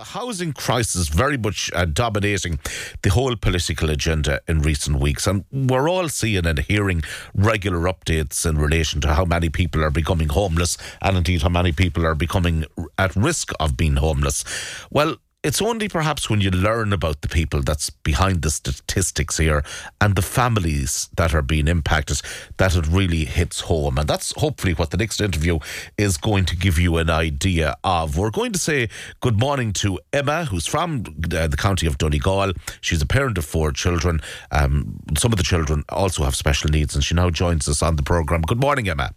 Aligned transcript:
The 0.00 0.18
housing 0.18 0.54
crisis 0.54 1.08
very 1.08 1.36
much 1.36 1.70
uh, 1.74 1.84
dominating 1.84 2.58
the 3.02 3.10
whole 3.10 3.36
political 3.36 3.90
agenda 3.90 4.40
in 4.48 4.62
recent 4.62 4.98
weeks. 4.98 5.26
And 5.26 5.44
we're 5.52 5.90
all 5.90 6.08
seeing 6.08 6.46
and 6.46 6.58
hearing 6.58 7.02
regular 7.34 7.80
updates 7.80 8.48
in 8.48 8.56
relation 8.56 9.02
to 9.02 9.12
how 9.12 9.26
many 9.26 9.50
people 9.50 9.84
are 9.84 9.90
becoming 9.90 10.30
homeless 10.30 10.78
and 11.02 11.18
indeed 11.18 11.42
how 11.42 11.50
many 11.50 11.72
people 11.72 12.06
are 12.06 12.14
becoming 12.14 12.64
at 12.96 13.14
risk 13.14 13.52
of 13.60 13.76
being 13.76 13.96
homeless. 13.96 14.42
Well, 14.90 15.18
it's 15.42 15.62
only 15.62 15.88
perhaps 15.88 16.28
when 16.28 16.40
you 16.42 16.50
learn 16.50 16.92
about 16.92 17.22
the 17.22 17.28
people 17.28 17.62
that's 17.62 17.88
behind 17.88 18.42
the 18.42 18.50
statistics 18.50 19.38
here 19.38 19.64
and 20.00 20.14
the 20.14 20.22
families 20.22 21.08
that 21.16 21.34
are 21.34 21.42
being 21.42 21.66
impacted 21.66 22.20
that 22.58 22.76
it 22.76 22.86
really 22.86 23.24
hits 23.24 23.60
home. 23.60 23.96
And 23.96 24.06
that's 24.06 24.32
hopefully 24.38 24.74
what 24.74 24.90
the 24.90 24.98
next 24.98 25.20
interview 25.20 25.58
is 25.96 26.18
going 26.18 26.44
to 26.46 26.56
give 26.56 26.78
you 26.78 26.98
an 26.98 27.08
idea 27.08 27.76
of. 27.84 28.18
We're 28.18 28.30
going 28.30 28.52
to 28.52 28.58
say 28.58 28.90
good 29.20 29.38
morning 29.38 29.72
to 29.74 29.98
Emma, 30.12 30.44
who's 30.44 30.66
from 30.66 31.04
uh, 31.34 31.46
the 31.46 31.56
county 31.56 31.86
of 31.86 31.96
Donegal. 31.96 32.52
She's 32.82 33.00
a 33.00 33.06
parent 33.06 33.38
of 33.38 33.46
four 33.46 33.72
children. 33.72 34.20
Um, 34.50 35.00
some 35.16 35.32
of 35.32 35.38
the 35.38 35.44
children 35.44 35.84
also 35.88 36.24
have 36.24 36.36
special 36.36 36.68
needs, 36.68 36.94
and 36.94 37.02
she 37.02 37.14
now 37.14 37.30
joins 37.30 37.66
us 37.66 37.82
on 37.82 37.96
the 37.96 38.02
programme. 38.02 38.42
Good 38.42 38.60
morning, 38.60 38.88
Emma. 38.88 39.12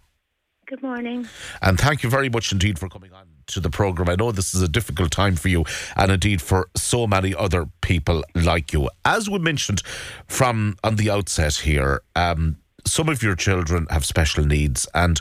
Good 0.66 0.82
morning. 0.82 1.28
And 1.60 1.78
thank 1.78 2.02
you 2.02 2.08
very 2.08 2.30
much 2.30 2.50
indeed 2.50 2.78
for 2.78 2.88
coming 2.88 3.12
on 3.12 3.33
to 3.48 3.60
the 3.60 3.70
programme. 3.70 4.08
I 4.08 4.16
know 4.16 4.32
this 4.32 4.54
is 4.54 4.62
a 4.62 4.68
difficult 4.68 5.10
time 5.10 5.36
for 5.36 5.48
you 5.48 5.64
and 5.96 6.10
indeed 6.10 6.40
for 6.42 6.68
so 6.76 7.06
many 7.06 7.34
other 7.34 7.66
people 7.80 8.24
like 8.34 8.72
you. 8.72 8.88
As 9.04 9.28
we 9.28 9.38
mentioned 9.38 9.82
from 10.26 10.76
on 10.82 10.96
the 10.96 11.10
outset 11.10 11.54
here, 11.56 12.02
um, 12.16 12.56
some 12.86 13.08
of 13.08 13.22
your 13.22 13.34
children 13.34 13.86
have 13.90 14.04
special 14.04 14.44
needs 14.44 14.86
and 14.94 15.20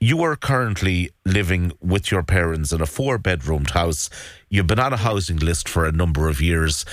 you 0.00 0.22
are 0.22 0.36
currently 0.36 1.10
living 1.24 1.72
with 1.80 2.10
your 2.10 2.22
parents 2.22 2.72
in 2.72 2.80
a 2.80 2.86
four 2.86 3.18
bedroomed 3.18 3.70
house. 3.70 4.10
You've 4.48 4.66
been 4.66 4.80
on 4.80 4.92
a 4.92 4.98
housing 4.98 5.38
list 5.38 5.68
for 5.68 5.86
a 5.86 5.92
number 5.92 6.28
of 6.28 6.40
years. 6.40 6.84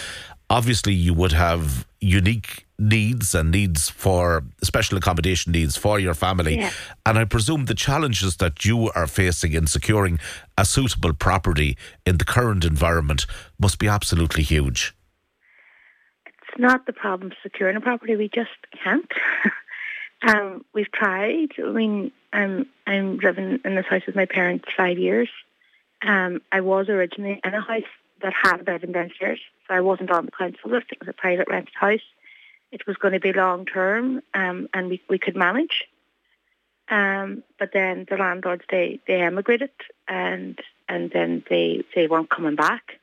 Obviously, 0.49 0.93
you 0.93 1.13
would 1.13 1.31
have 1.31 1.87
unique 1.99 2.65
needs 2.81 3.35
and 3.35 3.51
needs 3.51 3.89
for 3.89 4.43
special 4.63 4.97
accommodation 4.97 5.51
needs 5.51 5.77
for 5.77 5.99
your 5.99 6.13
family. 6.13 6.57
Yeah. 6.57 6.71
And 7.05 7.17
I 7.17 7.25
presume 7.25 7.65
the 7.65 7.75
challenges 7.75 8.37
that 8.37 8.65
you 8.65 8.91
are 8.91 9.07
facing 9.07 9.53
in 9.53 9.67
securing 9.67 10.19
a 10.57 10.65
suitable 10.65 11.13
property 11.13 11.77
in 12.05 12.17
the 12.17 12.25
current 12.25 12.65
environment 12.65 13.25
must 13.59 13.77
be 13.77 13.87
absolutely 13.87 14.43
huge. 14.43 14.93
It's 16.25 16.59
not 16.59 16.85
the 16.85 16.93
problem 16.93 17.31
securing 17.43 17.77
a 17.77 17.81
property, 17.81 18.15
we 18.15 18.29
just 18.29 18.49
can't. 18.83 19.09
um, 20.27 20.65
we've 20.73 20.91
tried. 20.91 21.49
I 21.59 21.71
mean, 21.71 22.11
I'm, 22.33 22.67
I'm 22.87 23.17
living 23.17 23.59
in 23.63 23.75
this 23.75 23.85
house 23.85 24.05
with 24.05 24.15
my 24.15 24.25
parents 24.25 24.65
five 24.75 24.97
years. 24.97 25.29
Um, 26.01 26.41
I 26.51 26.61
was 26.61 26.89
originally 26.89 27.39
in 27.43 27.53
a 27.53 27.61
house 27.61 27.83
that 28.21 28.33
had 28.33 28.61
a 28.61 28.63
bedroom 28.63 28.93
downstairs, 28.93 29.39
so 29.67 29.75
I 29.75 29.81
wasn't 29.81 30.11
on 30.11 30.25
the 30.25 30.31
council 30.31 30.71
list. 30.71 30.87
It 30.91 30.99
was 30.99 31.09
a 31.09 31.13
private 31.13 31.47
rented 31.47 31.73
house. 31.75 32.01
It 32.71 32.87
was 32.87 32.95
going 32.97 33.13
to 33.13 33.19
be 33.19 33.33
long 33.33 33.65
term, 33.65 34.21
um, 34.33 34.69
and 34.73 34.89
we, 34.89 35.01
we 35.09 35.19
could 35.19 35.35
manage. 35.35 35.85
Um, 36.89 37.43
but 37.57 37.71
then 37.73 38.05
the 38.09 38.17
landlords 38.17 38.63
they, 38.69 38.99
they 39.07 39.21
emigrated 39.21 39.71
and 40.09 40.59
and 40.89 41.09
then 41.09 41.43
they 41.49 41.83
they 41.95 42.07
weren't 42.07 42.29
coming 42.29 42.55
back, 42.55 42.99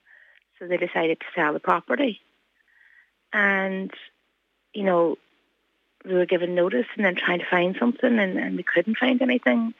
so 0.58 0.66
they 0.66 0.76
decided 0.76 1.20
to 1.20 1.26
sell 1.34 1.54
the 1.54 1.60
property. 1.60 2.20
And 3.32 3.90
you 4.74 4.84
know, 4.84 5.16
we 6.04 6.14
were 6.14 6.26
given 6.26 6.54
notice 6.54 6.86
and 6.96 7.04
then 7.04 7.14
trying 7.14 7.38
to 7.38 7.46
find 7.50 7.76
something, 7.78 8.18
and, 8.18 8.38
and 8.38 8.56
we 8.56 8.62
couldn't 8.62 8.98
find 8.98 9.22
anything. 9.22 9.74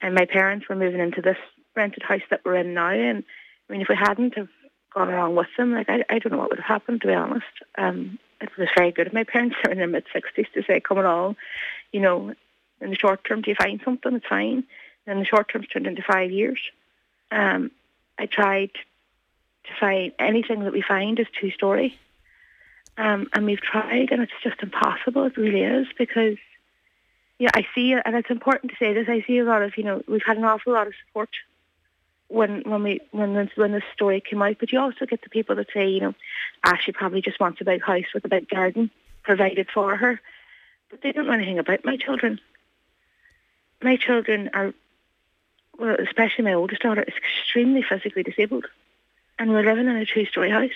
And 0.00 0.14
my 0.14 0.24
parents 0.24 0.68
were 0.68 0.76
moving 0.76 1.00
into 1.00 1.20
this 1.20 1.38
rented 1.74 2.04
house 2.04 2.22
that 2.30 2.42
we're 2.44 2.56
in 2.56 2.74
now, 2.74 2.90
and 2.90 3.24
I 3.68 3.72
mean, 3.72 3.82
if 3.82 3.88
we 3.88 3.96
hadn't 3.96 4.36
have 4.36 4.48
gone 4.94 5.12
along 5.12 5.34
with 5.34 5.48
them, 5.56 5.72
like 5.72 5.88
I, 5.88 6.04
I 6.08 6.18
don't 6.18 6.32
know 6.32 6.38
what 6.38 6.50
would 6.50 6.60
have 6.60 6.66
happened. 6.66 7.00
To 7.00 7.08
be 7.08 7.14
honest, 7.14 7.44
um, 7.76 8.18
it 8.40 8.50
was 8.56 8.68
very 8.76 8.92
good 8.92 9.06
of 9.06 9.12
my 9.12 9.24
parents. 9.24 9.56
They're 9.62 9.72
in 9.72 9.78
their 9.78 9.86
mid 9.86 10.04
sixties 10.12 10.46
to 10.54 10.62
say, 10.62 10.80
"Come 10.80 10.98
along," 10.98 11.36
you 11.92 12.00
know. 12.00 12.34
In 12.80 12.90
the 12.90 12.96
short 12.96 13.24
term, 13.24 13.42
do 13.42 13.50
you 13.50 13.56
find 13.56 13.80
something? 13.84 14.14
It's 14.14 14.26
fine. 14.26 14.62
And 15.04 15.12
in 15.14 15.18
the 15.18 15.24
short 15.24 15.48
term, 15.48 15.64
it's 15.64 15.72
turned 15.72 15.88
into 15.88 16.00
five 16.02 16.30
years. 16.30 16.60
Um, 17.32 17.72
I 18.16 18.26
tried 18.26 18.70
to 19.64 19.70
find 19.80 20.12
anything 20.20 20.60
that 20.60 20.72
we 20.72 20.80
find 20.80 21.18
is 21.18 21.26
two 21.40 21.50
story, 21.50 21.98
um, 22.96 23.28
and 23.32 23.44
we've 23.46 23.60
tried, 23.60 24.12
and 24.12 24.22
it's 24.22 24.32
just 24.44 24.62
impossible. 24.62 25.24
It 25.24 25.36
really 25.36 25.62
is 25.62 25.88
because, 25.98 26.36
yeah, 27.40 27.50
I 27.52 27.66
see, 27.74 27.94
and 27.94 28.14
it's 28.14 28.30
important 28.30 28.70
to 28.70 28.76
say 28.78 28.92
this. 28.92 29.08
I 29.08 29.24
see 29.26 29.38
a 29.38 29.44
lot 29.44 29.62
of, 29.62 29.76
you 29.76 29.82
know, 29.82 30.00
we've 30.06 30.22
had 30.24 30.36
an 30.36 30.44
awful 30.44 30.72
lot 30.72 30.86
of 30.86 30.94
support 31.04 31.30
when 32.28 32.62
when 32.62 32.82
we 32.82 33.00
when 33.10 33.34
this, 33.34 33.50
when 33.56 33.72
this 33.72 33.82
story 33.94 34.20
came 34.20 34.42
out. 34.42 34.56
But 34.60 34.72
you 34.72 34.78
also 34.78 35.06
get 35.06 35.22
the 35.22 35.30
people 35.30 35.56
that 35.56 35.68
say, 35.72 35.88
you 35.88 36.00
know, 36.00 36.14
ah, 36.64 36.78
she 36.82 36.92
probably 36.92 37.22
just 37.22 37.40
wants 37.40 37.60
a 37.60 37.64
big 37.64 37.82
house 37.82 38.04
with 38.14 38.24
a 38.24 38.28
big 38.28 38.48
garden 38.48 38.90
provided 39.22 39.68
for 39.72 39.96
her, 39.96 40.20
but 40.90 41.02
they 41.02 41.12
don't 41.12 41.26
know 41.26 41.32
anything 41.32 41.58
about 41.58 41.84
my 41.84 41.96
children. 41.96 42.40
My 43.82 43.96
children 43.96 44.50
are, 44.54 44.72
well, 45.78 45.96
especially 46.00 46.44
my 46.44 46.54
oldest 46.54 46.82
daughter, 46.82 47.02
is 47.02 47.14
extremely 47.14 47.82
physically 47.82 48.22
disabled, 48.22 48.66
and 49.38 49.50
we're 49.50 49.62
living 49.62 49.86
in 49.86 49.96
a 49.96 50.06
two-story 50.06 50.50
house. 50.50 50.70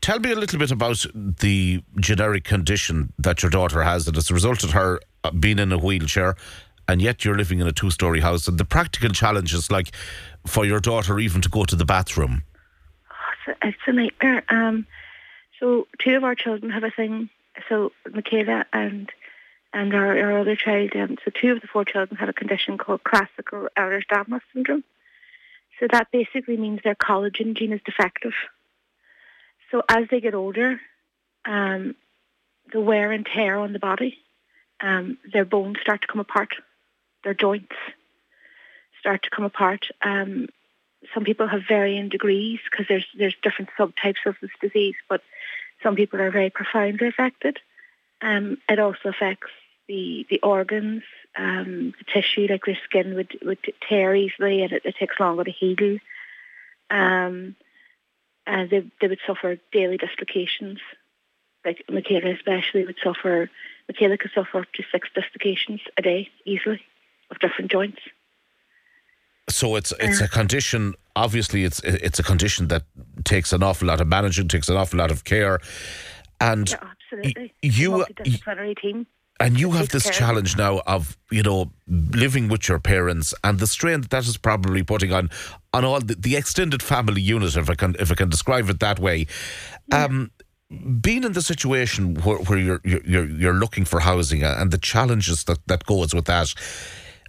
Tell 0.00 0.20
me 0.20 0.32
a 0.32 0.36
little 0.36 0.58
bit 0.58 0.70
about 0.70 1.06
the 1.14 1.82
generic 1.98 2.44
condition 2.44 3.14
that 3.18 3.42
your 3.42 3.48
daughter 3.50 3.82
has 3.82 4.04
that 4.04 4.16
has 4.16 4.30
resulted 4.30 4.72
her 4.72 5.00
uh, 5.24 5.30
being 5.30 5.58
in 5.58 5.72
a 5.72 5.78
wheelchair 5.78 6.36
and 6.88 7.00
yet 7.00 7.24
you're 7.24 7.36
living 7.36 7.60
in 7.60 7.66
a 7.66 7.72
two 7.72 7.90
story 7.90 8.20
house 8.20 8.48
and 8.48 8.58
the 8.58 8.64
practical 8.64 9.10
challenge 9.10 9.54
is 9.54 9.70
like 9.70 9.92
for 10.46 10.64
your 10.64 10.80
daughter 10.80 11.18
even 11.18 11.40
to 11.40 11.48
go 11.48 11.64
to 11.64 11.76
the 11.76 11.84
bathroom. 11.84 12.42
Oh, 13.10 13.52
it's, 13.62 13.78
a, 13.86 13.92
nightmare. 13.92 14.44
Um, 14.48 14.86
so 15.60 15.86
two 15.98 16.16
of 16.16 16.24
our 16.24 16.34
children 16.34 16.70
have 16.70 16.84
a 16.84 16.90
thing. 16.90 17.30
So 17.68 17.92
Michaela 18.12 18.66
and 18.72 19.10
and 19.72 19.92
our, 19.92 20.16
our 20.18 20.38
other 20.38 20.56
child 20.56 20.94
um, 20.94 21.16
so 21.24 21.30
two 21.30 21.52
of 21.52 21.60
the 21.60 21.66
four 21.66 21.84
children 21.84 22.16
have 22.16 22.28
a 22.28 22.32
condition 22.32 22.78
called 22.78 23.02
classical 23.04 23.68
Ehlers-Danlos 23.76 24.40
syndrome. 24.52 24.84
So 25.80 25.88
that 25.90 26.10
basically 26.12 26.56
means 26.56 26.80
their 26.84 26.94
collagen 26.94 27.56
gene 27.56 27.72
is 27.72 27.80
defective. 27.84 28.34
So 29.70 29.82
as 29.88 30.06
they 30.10 30.20
get 30.20 30.34
older 30.34 30.80
um, 31.44 31.94
the 32.72 32.80
wear 32.80 33.12
and 33.12 33.26
tear 33.26 33.58
on 33.58 33.72
the 33.72 33.78
body 33.78 34.18
um, 34.80 35.18
their 35.32 35.44
bones 35.44 35.78
start 35.80 36.02
to 36.02 36.06
come 36.06 36.20
apart 36.20 36.54
their 37.24 37.34
joints 37.34 37.74
start 39.00 39.22
to 39.22 39.30
come 39.30 39.44
apart. 39.44 39.88
Um, 40.02 40.48
some 41.12 41.24
people 41.24 41.46
have 41.46 41.62
varying 41.68 42.08
degrees 42.08 42.60
because 42.70 42.86
there's 42.88 43.06
there's 43.18 43.36
different 43.42 43.70
subtypes 43.78 44.24
of 44.26 44.36
this 44.40 44.50
disease, 44.60 44.94
but 45.08 45.20
some 45.82 45.96
people 45.96 46.20
are 46.20 46.30
very 46.30 46.50
profoundly 46.50 47.08
affected. 47.08 47.58
Um, 48.22 48.58
it 48.68 48.78
also 48.78 49.10
affects 49.10 49.50
the 49.88 50.26
the 50.30 50.40
organs, 50.40 51.02
um, 51.36 51.92
the 51.98 52.04
tissue, 52.12 52.46
like 52.48 52.64
their 52.64 52.78
skin 52.84 53.14
would 53.14 53.38
would 53.42 53.58
tear 53.86 54.14
easily, 54.14 54.62
and 54.62 54.72
it, 54.72 54.82
it 54.84 54.96
takes 54.96 55.20
longer 55.20 55.44
to 55.44 55.50
heal. 55.50 55.98
Um, 56.90 57.56
and 58.46 58.70
they 58.70 58.84
they 59.00 59.08
would 59.08 59.20
suffer 59.26 59.58
daily 59.72 59.98
dislocations. 59.98 60.78
Like 61.64 61.84
Michaela 61.90 62.30
especially 62.30 62.86
would 62.86 62.98
suffer. 63.02 63.50
Michaela 63.88 64.16
could 64.16 64.30
suffer 64.34 64.60
up 64.60 64.72
to 64.72 64.82
six 64.90 65.08
dislocations 65.14 65.80
a 65.98 66.02
day 66.02 66.30
easily 66.46 66.80
of 67.34 67.40
different 67.40 67.70
joints. 67.70 67.98
So 69.48 69.76
it's 69.76 69.92
it's 70.00 70.20
a 70.20 70.28
condition. 70.28 70.94
Obviously, 71.16 71.64
it's 71.64 71.80
it's 71.84 72.18
a 72.18 72.22
condition 72.22 72.68
that 72.68 72.84
takes 73.24 73.52
an 73.52 73.62
awful 73.62 73.88
lot 73.88 74.00
of 74.00 74.06
managing, 74.06 74.48
takes 74.48 74.68
an 74.68 74.76
awful 74.76 74.98
lot 74.98 75.10
of 75.10 75.24
care, 75.24 75.58
and 76.40 76.70
yeah, 76.70 76.76
absolutely. 77.12 77.52
you 77.62 77.90
multidisciplinary 77.90 78.76
team. 78.80 79.06
And 79.40 79.58
you 79.58 79.72
have 79.72 79.88
this 79.88 80.04
care. 80.04 80.12
challenge 80.12 80.56
now 80.56 80.80
of 80.86 81.18
you 81.30 81.42
know 81.42 81.72
living 81.88 82.48
with 82.48 82.68
your 82.68 82.78
parents 82.78 83.34
and 83.42 83.58
the 83.58 83.66
strain 83.66 84.00
that 84.00 84.10
that 84.10 84.26
is 84.26 84.38
probably 84.38 84.82
putting 84.82 85.12
on 85.12 85.28
on 85.72 85.84
all 85.84 86.00
the, 86.00 86.14
the 86.14 86.36
extended 86.36 86.82
family 86.82 87.20
unit, 87.20 87.56
if 87.56 87.68
I 87.68 87.74
can 87.74 87.96
if 87.98 88.10
I 88.10 88.14
can 88.14 88.30
describe 88.30 88.70
it 88.70 88.80
that 88.80 88.98
way. 88.98 89.26
Yeah. 89.88 90.04
Um, 90.04 90.30
being 91.00 91.24
in 91.24 91.32
the 91.32 91.42
situation 91.42 92.14
where, 92.14 92.38
where 92.38 92.58
you're, 92.58 92.80
you're 92.84 93.26
you're 93.26 93.54
looking 93.54 93.84
for 93.84 94.00
housing 94.00 94.42
and 94.42 94.70
the 94.70 94.78
challenges 94.78 95.44
that, 95.44 95.58
that 95.66 95.84
goes 95.84 96.14
with 96.14 96.24
that, 96.24 96.54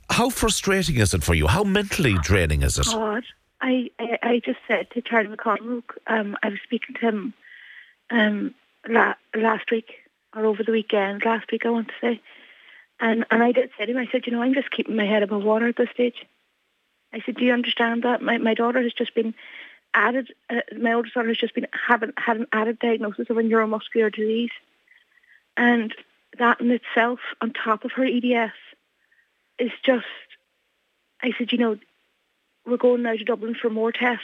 how 0.09 0.29
frustrating 0.29 0.97
is 0.97 1.13
it 1.13 1.23
for 1.23 1.33
you? 1.33 1.47
How 1.47 1.63
mentally 1.63 2.15
draining 2.21 2.61
is 2.61 2.77
it? 2.77 2.85
God, 2.85 3.23
I, 3.61 3.89
I, 3.99 4.17
I 4.21 4.41
just 4.43 4.59
said 4.67 4.89
to 4.91 5.01
Charlie 5.01 5.35
McConalogue, 5.35 5.83
um, 6.07 6.37
I 6.43 6.49
was 6.49 6.59
speaking 6.63 6.95
to 6.95 7.01
him 7.01 7.33
um, 8.09 8.55
la- 8.87 9.15
last 9.35 9.71
week 9.71 9.93
or 10.35 10.45
over 10.45 10.63
the 10.63 10.71
weekend, 10.71 11.23
last 11.25 11.51
week 11.51 11.65
I 11.65 11.69
want 11.69 11.87
to 11.87 11.93
say, 12.01 12.21
and, 12.99 13.25
and 13.31 13.43
I 13.43 13.51
did 13.51 13.71
say 13.77 13.85
to 13.85 13.91
him, 13.91 13.97
I 13.97 14.07
said, 14.11 14.25
you 14.25 14.33
know, 14.33 14.41
I'm 14.41 14.53
just 14.53 14.71
keeping 14.71 14.95
my 14.95 15.05
head 15.05 15.23
above 15.23 15.43
water 15.43 15.67
at 15.67 15.77
this 15.77 15.89
stage. 15.89 16.25
I 17.13 17.21
said, 17.25 17.35
do 17.35 17.45
you 17.45 17.53
understand 17.53 18.03
that? 18.03 18.21
My, 18.21 18.37
my 18.37 18.53
daughter 18.53 18.81
has 18.81 18.93
just 18.93 19.15
been 19.15 19.33
added, 19.93 20.31
uh, 20.49 20.61
my 20.77 20.93
oldest 20.93 21.15
daughter 21.15 21.29
has 21.29 21.37
just 21.37 21.55
been 21.55 21.67
having 21.87 22.11
had 22.17 22.37
an 22.37 22.47
added 22.51 22.79
diagnosis 22.79 23.29
of 23.29 23.37
a 23.37 23.41
neuromuscular 23.41 24.13
disease. 24.13 24.51
And 25.57 25.93
that 26.37 26.59
in 26.59 26.71
itself, 26.71 27.19
on 27.41 27.53
top 27.53 27.85
of 27.85 27.91
her 27.93 28.05
EDS, 28.05 28.53
is 29.59 29.71
just, 29.83 30.05
I 31.21 31.31
said, 31.37 31.51
you 31.51 31.57
know, 31.57 31.77
we're 32.65 32.77
going 32.77 33.03
now 33.03 33.15
to 33.15 33.23
Dublin 33.23 33.55
for 33.55 33.69
more 33.69 33.91
tests. 33.91 34.23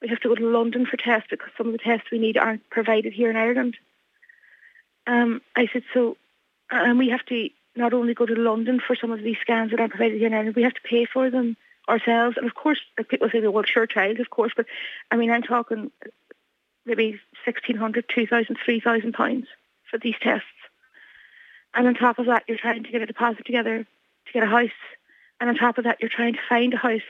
We 0.00 0.08
have 0.08 0.20
to 0.20 0.28
go 0.28 0.34
to 0.34 0.48
London 0.48 0.86
for 0.86 0.96
tests 0.96 1.28
because 1.30 1.50
some 1.58 1.66
of 1.66 1.72
the 1.72 1.78
tests 1.78 2.10
we 2.10 2.18
need 2.18 2.36
aren't 2.36 2.68
provided 2.70 3.12
here 3.12 3.30
in 3.30 3.36
Ireland. 3.36 3.76
Um, 5.06 5.42
I 5.54 5.68
said, 5.72 5.82
so, 5.92 6.16
and 6.70 6.98
we 6.98 7.10
have 7.10 7.24
to 7.26 7.50
not 7.76 7.92
only 7.92 8.14
go 8.14 8.26
to 8.26 8.34
London 8.34 8.80
for 8.84 8.96
some 8.96 9.12
of 9.12 9.22
these 9.22 9.36
scans 9.40 9.70
that 9.70 9.80
aren't 9.80 9.92
provided 9.92 10.18
here 10.18 10.28
in 10.28 10.34
Ireland, 10.34 10.56
we 10.56 10.62
have 10.62 10.74
to 10.74 10.80
pay 10.80 11.04
for 11.04 11.30
them 11.30 11.56
ourselves. 11.88 12.36
And 12.36 12.46
of 12.46 12.54
course, 12.54 12.80
people 13.08 13.28
say, 13.30 13.40
well, 13.46 13.64
sure, 13.64 13.86
child, 13.86 14.20
of 14.20 14.30
course, 14.30 14.52
but 14.56 14.66
I 15.10 15.16
mean, 15.16 15.30
I'm 15.30 15.42
talking 15.42 15.90
maybe 16.86 17.20
1,600, 17.44 18.04
2,000, 18.08 18.56
3,000 18.64 19.12
pounds 19.12 19.46
for 19.90 19.98
these 19.98 20.14
tests. 20.20 20.46
And 21.74 21.86
on 21.86 21.94
top 21.94 22.18
of 22.18 22.26
that, 22.26 22.44
you're 22.48 22.58
trying 22.58 22.84
to 22.84 22.90
get 22.90 23.02
a 23.02 23.06
deposit 23.06 23.44
together 23.44 23.86
to 24.32 24.38
get 24.38 24.42
a 24.42 24.50
house. 24.50 24.70
And 25.40 25.48
on 25.50 25.56
top 25.56 25.78
of 25.78 25.84
that, 25.84 25.98
you're 26.00 26.10
trying 26.14 26.34
to 26.34 26.40
find 26.48 26.74
a 26.74 26.76
house. 26.78 27.00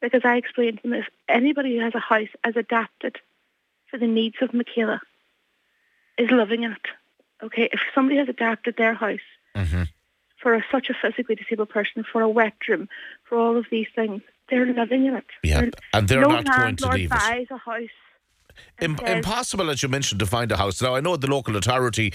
Because 0.00 0.22
I 0.24 0.36
explained 0.36 0.78
to 0.82 0.82
them, 0.88 0.92
if 0.98 1.06
anybody 1.28 1.76
who 1.76 1.82
has 1.82 1.94
a 1.94 2.00
house 2.00 2.28
as 2.44 2.54
adapted 2.56 3.16
for 3.90 3.98
the 3.98 4.06
needs 4.06 4.36
of 4.42 4.52
Michaela 4.52 5.00
is 6.18 6.30
living 6.30 6.62
in 6.64 6.72
it. 6.72 6.86
Okay, 7.42 7.68
if 7.72 7.80
somebody 7.94 8.18
has 8.18 8.28
adapted 8.28 8.76
their 8.76 8.94
house 8.94 9.20
Mm-hmm. 9.54 9.84
for 10.42 10.54
a, 10.54 10.62
such 10.70 10.90
a 10.90 10.94
physically 11.00 11.34
disabled 11.34 11.70
person, 11.70 12.04
for 12.12 12.20
a 12.20 12.28
wet 12.28 12.52
room, 12.68 12.88
for 13.24 13.38
all 13.38 13.56
of 13.56 13.64
these 13.70 13.86
things, 13.94 14.20
they're 14.50 14.66
living 14.66 15.06
in 15.06 15.14
it. 15.14 15.24
Yeah, 15.42 15.60
They're- 15.62 15.70
and 15.94 16.08
they're 16.08 16.20
no 16.20 16.28
not 16.28 16.44
going 16.44 16.76
to 16.76 16.88
leave 16.90 17.06
it. 17.06 17.18
buys 17.18 17.46
a 17.50 17.56
house. 17.56 17.88
Im- 18.80 18.98
impossible, 19.06 19.70
as 19.70 19.82
you 19.82 19.88
mentioned, 19.88 20.20
to 20.20 20.26
find 20.26 20.52
a 20.52 20.56
house. 20.56 20.82
Now, 20.82 20.94
I 20.96 21.00
know 21.00 21.16
the 21.16 21.26
local 21.30 21.56
authority 21.56 22.12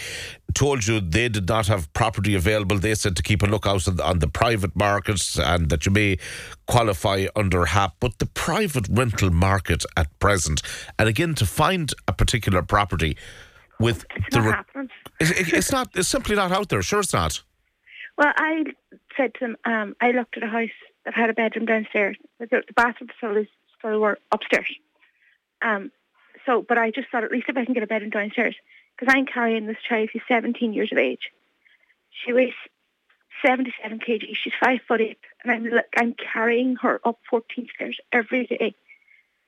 told 0.54 0.86
you 0.88 1.00
they 1.00 1.28
did 1.30 1.48
not 1.48 1.68
have 1.68 1.92
property 1.94 2.36
available. 2.36 2.78
They 2.78 2.96
said 2.96 3.16
to 3.16 3.24
keep 3.24 3.42
a 3.42 3.48
lookout 3.48 3.88
on 3.88 3.96
the, 3.96 4.06
on 4.06 4.20
the 4.20 4.28
private 4.28 4.76
markets 4.76 5.38
and 5.40 5.70
that 5.70 5.86
you 5.86 5.92
may 5.92 6.18
qualify 6.68 7.26
under 7.36 7.66
HAP. 7.66 7.96
But 8.00 8.20
the 8.20 8.26
private 8.28 8.88
rental 8.90 9.32
market 9.32 9.84
at 9.98 10.08
present, 10.20 10.62
and 11.00 11.10
again, 11.10 11.34
to 11.36 11.46
find 11.46 11.92
a 12.08 12.14
particular 12.14 12.62
property 12.62 13.18
with 13.80 14.06
It's 14.16 14.36
the. 14.36 14.42
not 14.42 14.66
re- 14.76 14.88
it- 15.20 15.32
it- 15.40 15.54
it's 15.54 15.72
not. 15.72 15.90
It's 15.96 16.08
simply 16.10 16.36
not 16.36 16.52
out 16.52 16.70
there. 16.70 16.82
Sure, 16.84 17.00
it's 17.00 17.14
not. 17.14 17.42
Well, 18.18 18.32
I 18.36 18.66
said 19.18 19.34
to 19.36 19.40
them, 19.40 19.56
um, 19.66 19.96
I 20.02 20.12
looked 20.12 20.38
at 20.38 20.44
a 20.44 20.48
house 20.48 20.70
that 21.06 21.14
had 21.16 21.30
a 21.30 21.34
bedroom 21.34 21.66
downstairs. 21.66 22.16
The, 22.40 22.46
the 22.48 22.62
bathroom 22.76 23.10
facilities 23.20 23.48
still 23.80 24.00
were 24.00 24.20
upstairs. 24.32 24.68
Um, 25.64 25.92
so, 26.46 26.62
but 26.62 26.78
I 26.78 26.92
just 26.92 27.10
thought 27.10 27.24
at 27.24 27.32
least 27.32 27.50
if 27.50 27.58
I 27.58 27.66
can 27.66 27.74
get 27.74 27.84
a 27.84 27.88
bedroom 27.88 28.12
downstairs, 28.12 28.56
because 28.96 29.14
I'm 29.16 29.26
carrying 29.26 29.66
this 29.66 29.78
child 29.88 30.10
who's 30.12 30.22
17 30.28 30.74
years 30.74 30.92
of 30.92 30.98
age. 30.98 31.32
She 32.12 32.34
weighs 32.34 32.54
77 33.44 34.00
kg. 34.00 34.36
She's 34.36 34.54
five 34.62 34.80
foot 34.88 35.02
eight, 35.02 35.20
and 35.44 35.52
I'm 35.52 35.64
li- 35.64 35.82
I'm 35.96 36.14
carrying 36.14 36.76
her 36.78 37.00
up 37.04 37.20
14 37.30 37.68
stairs 37.76 37.98
every 38.12 38.46
day, 38.46 38.76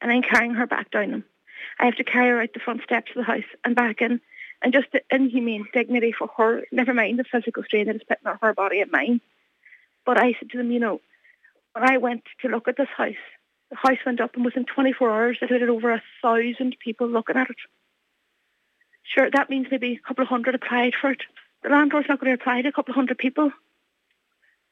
and 0.02 0.12
I'm 0.12 0.24
carrying 0.24 0.56
her 0.56 0.68
back 0.68 0.92
down 0.92 1.12
them. 1.12 1.24
I 1.80 1.86
have 1.86 1.96
to 1.96 2.04
carry 2.04 2.30
her 2.30 2.42
out 2.42 2.54
the 2.54 2.60
front 2.60 2.82
steps 2.84 3.12
of 3.12 3.18
the 3.18 3.24
house 3.24 3.44
and 3.64 3.76
back 3.76 4.02
in, 4.02 4.22
and 4.62 4.74
just 4.74 4.92
the 4.92 5.02
inhumane 5.12 5.68
dignity 5.74 6.14
for 6.18 6.30
her. 6.38 6.64
Never 6.72 6.94
mind 6.94 7.20
the 7.20 7.24
physical 7.24 7.64
strain 7.64 7.88
that 7.88 7.96
is 7.96 8.04
putting 8.04 8.28
on 8.28 8.40
her 8.42 8.54
body 8.54 8.82
and 8.82 8.92
mine. 8.92 9.22
But 10.06 10.20
I 10.20 10.34
said 10.34 10.50
to 10.52 10.58
them, 10.58 10.72
you 10.72 10.80
know, 10.80 11.02
when 11.74 11.90
I 11.90 11.98
went 11.98 12.24
to 12.42 12.50
look 12.50 12.68
at 12.68 12.78
this 12.78 12.90
house, 12.96 13.14
the 13.74 13.90
house 13.90 13.98
went 14.06 14.22
up, 14.22 14.36
and 14.36 14.46
within 14.46 14.66
24 14.66 15.10
hours, 15.12 15.38
it 15.42 15.50
had 15.50 15.64
over 15.70 15.92
a 15.92 16.04
thousand 16.22 16.78
people 16.80 17.08
looking 17.08 17.36
at 17.38 17.50
it. 17.50 17.58
Sure, 19.04 19.30
that 19.32 19.50
means 19.50 19.68
maybe 19.70 19.94
a 20.04 20.08
couple 20.08 20.24
of 20.24 20.30
hundred 20.30 20.56
applied 20.56 20.94
for 21.00 21.12
it. 21.12 21.22
The 21.64 21.70
landlord's 21.70 22.08
not 22.10 22.20
going 22.20 22.36
to 22.36 22.42
apply 22.42 22.62
to 22.62 22.70
a 22.70 22.72
couple 22.72 22.92
of 22.92 22.96
hundred 22.96 23.18
people. 23.18 23.52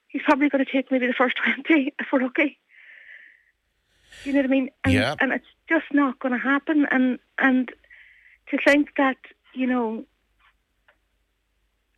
He's 0.08 0.22
probably 0.24 0.50
going 0.50 0.64
to 0.66 0.72
take 0.72 0.92
maybe 0.92 1.08
the 1.08 1.14
first 1.14 1.36
20 1.66 1.94
if 2.00 2.08
we're 2.12 2.22
lucky. 2.22 2.60
You 4.24 4.34
know 4.34 4.40
what 4.40 4.46
I 4.46 4.50
mean? 4.50 4.70
And, 4.84 4.94
Yeah. 4.94 5.16
and 5.20 5.32
it's 5.32 5.46
just 5.70 5.86
not 5.94 6.20
going 6.20 6.34
to 6.34 6.38
happen. 6.40 6.86
And 6.92 7.18
and 7.40 7.72
to 8.50 8.58
think 8.66 8.90
that 8.98 9.18
you 9.54 9.68
know, 9.68 10.06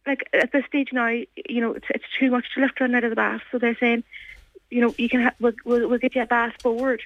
like 0.05 0.23
at 0.33 0.51
this 0.51 0.65
stage 0.67 0.89
now, 0.93 1.07
you 1.07 1.61
know, 1.61 1.73
it's 1.73 1.87
it's 1.89 2.05
too 2.19 2.29
much 2.31 2.45
to 2.53 2.61
lift 2.61 2.79
her 2.79 2.85
out 2.85 3.03
of 3.03 3.09
the 3.09 3.15
bath. 3.15 3.41
So 3.51 3.57
they're 3.57 3.77
saying, 3.79 4.03
you 4.73 4.81
know, 4.81 4.93
you 4.97 5.07
can 5.07 5.23
ha- 5.23 5.35
we'll, 5.39 5.53
we'll, 5.65 5.87
we'll 5.89 5.99
get 5.99 6.15
you 6.15 6.21
a 6.23 6.25
bath 6.25 6.61
board. 6.63 7.01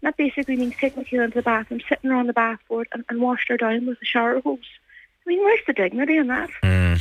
And 0.00 0.06
that 0.06 0.16
basically 0.16 0.56
means 0.56 0.74
taking 0.80 1.02
Michaela 1.02 1.24
into 1.24 1.36
the 1.36 1.42
bathroom, 1.42 1.80
sitting 1.88 2.10
her 2.10 2.16
on 2.16 2.28
the 2.28 2.32
bath 2.32 2.60
board, 2.68 2.88
and, 2.92 3.04
and 3.08 3.20
washing 3.20 3.46
her 3.54 3.56
down 3.56 3.86
with 3.86 3.98
a 4.00 4.04
shower 4.04 4.40
hose. 4.40 4.58
I 5.26 5.30
mean, 5.30 5.40
where's 5.40 5.60
the 5.66 5.72
dignity 5.72 6.16
in 6.16 6.28
that? 6.28 6.50
Uh, 6.62 6.98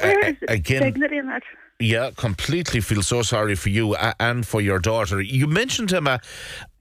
Where 0.00 0.24
uh, 0.24 0.28
is 0.28 0.36
the 0.40 0.52
again, 0.52 0.82
dignity 0.82 1.16
in 1.16 1.26
that? 1.28 1.42
Yeah, 1.80 2.10
completely 2.14 2.80
feel 2.80 3.02
so 3.02 3.22
sorry 3.22 3.56
for 3.56 3.70
you 3.70 3.96
and 4.20 4.46
for 4.46 4.60
your 4.60 4.78
daughter. 4.78 5.20
You 5.20 5.46
mentioned, 5.46 5.92
Emma, 5.92 6.20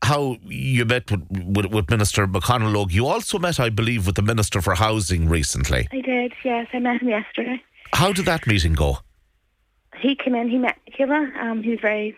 how 0.04 0.38
you 0.44 0.86
met 0.86 1.10
with, 1.10 1.26
with, 1.32 1.66
with 1.68 1.90
Minister 1.90 2.28
McConalogue. 2.28 2.92
You 2.92 3.08
also 3.08 3.40
met, 3.40 3.60
I 3.60 3.70
believe, 3.70 4.06
with 4.06 4.16
the 4.16 4.22
Minister 4.22 4.62
for 4.62 4.76
Housing 4.76 5.28
recently. 5.28 5.88
I 5.92 6.02
did, 6.02 6.34
yes. 6.44 6.68
I 6.74 6.80
met 6.80 7.02
him 7.02 7.10
yesterday. 7.10 7.64
How 7.94 8.12
did 8.12 8.26
that 8.26 8.46
meeting 8.46 8.74
go? 8.74 9.00
he 10.02 10.16
came 10.16 10.36
in, 10.36 10.50
he 10.50 10.58
met 10.58 10.78
Michaela. 10.90 11.32
Um, 11.40 11.64
he 11.64 11.72
was 11.72 11.80
very, 11.80 12.16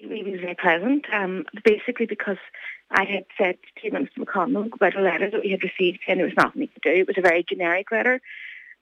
he 0.00 0.30
was 0.30 0.40
very 0.40 0.54
pleasant. 0.54 1.06
Um, 1.12 1.44
basically 1.64 2.06
because 2.06 2.38
I 2.90 3.04
had 3.04 3.24
said 3.36 3.58
to 3.82 3.90
Minister 3.90 4.20
McConalogue 4.20 4.74
about 4.74 4.96
a 4.96 5.00
letter 5.00 5.30
that 5.30 5.42
we 5.42 5.50
had 5.50 5.62
received 5.62 6.00
and 6.06 6.18
there 6.18 6.26
was 6.26 6.36
nothing 6.36 6.62
he 6.62 6.68
could 6.68 6.82
do. 6.82 6.90
It 6.90 7.06
was 7.06 7.18
a 7.18 7.22
very 7.22 7.42
generic 7.42 7.90
letter. 7.90 8.20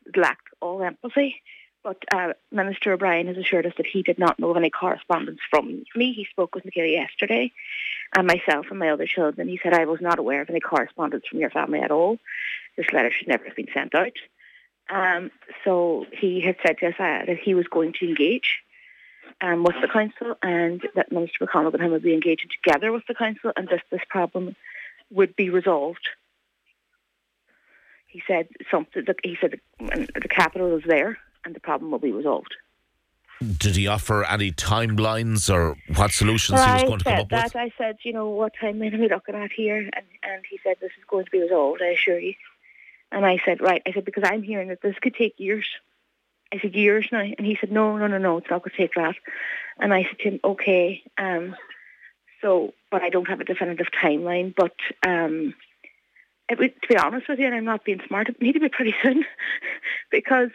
It 0.07 0.17
lacked 0.17 0.49
all 0.61 0.83
empathy. 0.83 1.43
But 1.83 2.03
uh, 2.15 2.33
Minister 2.51 2.95
O'Brien 2.95 3.27
has 3.27 3.37
assured 3.37 3.67
us 3.67 3.75
that 3.77 3.87
he 3.87 4.03
did 4.03 4.19
not 4.19 4.39
know 4.39 4.51
of 4.51 4.57
any 4.57 4.71
correspondence 4.71 5.41
from 5.51 5.85
me. 5.95 6.15
He 6.15 6.27
spoke 6.31 6.55
with 6.55 6.65
Michaela 6.65 6.89
yesterday, 6.89 7.53
and 8.17 8.27
myself 8.27 8.67
and 8.71 8.79
my 8.79 8.89
other 8.89 9.07
children. 9.07 9.49
He 9.49 9.61
said, 9.63 9.75
I 9.75 9.85
was 9.85 10.01
not 10.01 10.19
aware 10.19 10.41
of 10.41 10.49
any 10.49 10.61
correspondence 10.61 11.27
from 11.29 11.41
your 11.41 11.51
family 11.51 11.81
at 11.81 11.91
all. 11.91 12.19
This 12.77 12.91
letter 12.91 13.11
should 13.11 13.29
never 13.29 13.45
have 13.45 13.55
been 13.55 13.69
sent 13.75 13.95
out. 13.95 14.15
Um, 14.89 15.31
so 15.65 16.07
he 16.11 16.41
had 16.41 16.57
said 16.65 16.79
to 16.79 16.89
us 16.89 16.95
uh, 16.99 17.27
that 17.27 17.39
he 17.43 17.55
was 17.55 17.67
going 17.69 17.93
to 18.01 18.09
engage 18.09 18.64
um, 19.41 19.65
with 19.65 19.77
the 19.81 19.89
council 19.89 20.37
and 20.43 20.83
that 20.95 21.13
Minister 21.13 21.45
McConalogue 21.45 21.75
and 21.75 21.83
him 21.83 21.91
would 21.93 22.03
be 22.03 22.15
engaging 22.15 22.51
together 22.63 22.93
with 22.93 23.05
the 23.07 23.15
council 23.15 23.53
and 23.57 23.69
this, 23.69 23.81
this 23.91 24.01
problem 24.09 24.57
would 25.11 25.37
be 25.37 25.51
resolved. 25.51 26.07
He 28.07 28.23
said 28.27 28.49
something. 28.71 29.05
He 29.23 29.37
said 29.41 29.61
the, 29.79 30.09
the 30.15 30.29
capital 30.29 30.77
is 30.77 30.85
there 30.87 31.19
and 31.45 31.55
the 31.55 31.61
problem 31.61 31.91
will 31.91 31.99
be 31.99 32.13
resolved. 32.13 32.55
Did 33.59 33.77
he 33.77 33.87
offer 33.89 34.25
any 34.25 34.53
timelines 34.53 35.53
or 35.53 35.77
what 35.97 36.13
solutions 36.13 36.61
Well, 36.61 36.67
he 36.67 36.73
was 36.73 36.83
going 36.85 36.99
to 37.01 37.05
come 37.05 37.21
up 37.21 37.29
that. 37.31 37.45
with? 37.47 37.57
I 37.57 37.73
said, 37.77 37.97
you 38.03 38.13
know, 38.13 38.31
what 38.31 38.53
timeline 38.61 38.95
are 38.95 38.99
we 38.99 39.09
looking 39.09 39.35
at 39.35 39.51
here? 39.53 39.79
And, 39.79 40.07
and 40.23 40.45
he 40.49 40.59
said, 40.63 40.77
this 40.81 40.93
is 40.97 41.05
going 41.09 41.25
to 41.25 41.31
be 41.31 41.43
resolved, 41.43 41.83
I 41.83 41.89
assure 41.89 42.19
you. 42.19 42.35
And 43.11 43.27
I 43.27 43.39
said, 43.45 43.61
right. 43.61 43.83
I 43.87 43.93
said, 43.93 44.05
because 44.05 44.25
I'm 44.25 44.43
hearing 44.43 44.69
that 44.69 44.83
this 44.83 44.97
could 45.01 45.15
take 45.15 45.35
years. 45.39 45.67
I 46.55 46.61
said, 46.61 46.75
years 46.75 47.07
now. 47.11 47.21
And 47.21 47.47
he 47.47 47.57
said, 47.61 47.73
no, 47.73 47.97
no, 47.97 48.07
no, 48.07 48.19
no, 48.19 48.39
it's 48.39 48.51
not 48.51 48.63
going 48.63 48.71
to 48.71 48.77
take 48.77 48.95
that. 48.95 49.17
And 49.79 49.93
I 49.93 50.05
said 50.05 50.19
to 50.19 50.29
him, 50.31 50.41
okay. 50.45 51.03
Um, 51.19 51.57
so, 52.41 52.75
but 52.91 53.03
I 53.03 53.11
don't 53.11 53.29
have 53.29 53.41
a 53.41 53.45
definitive 53.45 53.89
timeline. 53.91 54.55
But 54.55 54.77
um, 55.07 55.55
it 56.49 56.59
would, 56.59 56.81
to 56.83 56.89
be 56.89 56.97
honest 56.97 57.29
with 57.29 57.39
you, 57.39 57.47
and 57.47 57.55
I'm 57.55 57.65
not 57.65 57.85
being 57.85 58.03
smart, 58.07 58.29
it 58.29 58.37
would 58.37 58.43
need 58.43 58.53
to 58.53 58.61
be 58.61 58.69
pretty 58.69 58.95
soon 59.03 59.25
because 60.11 60.51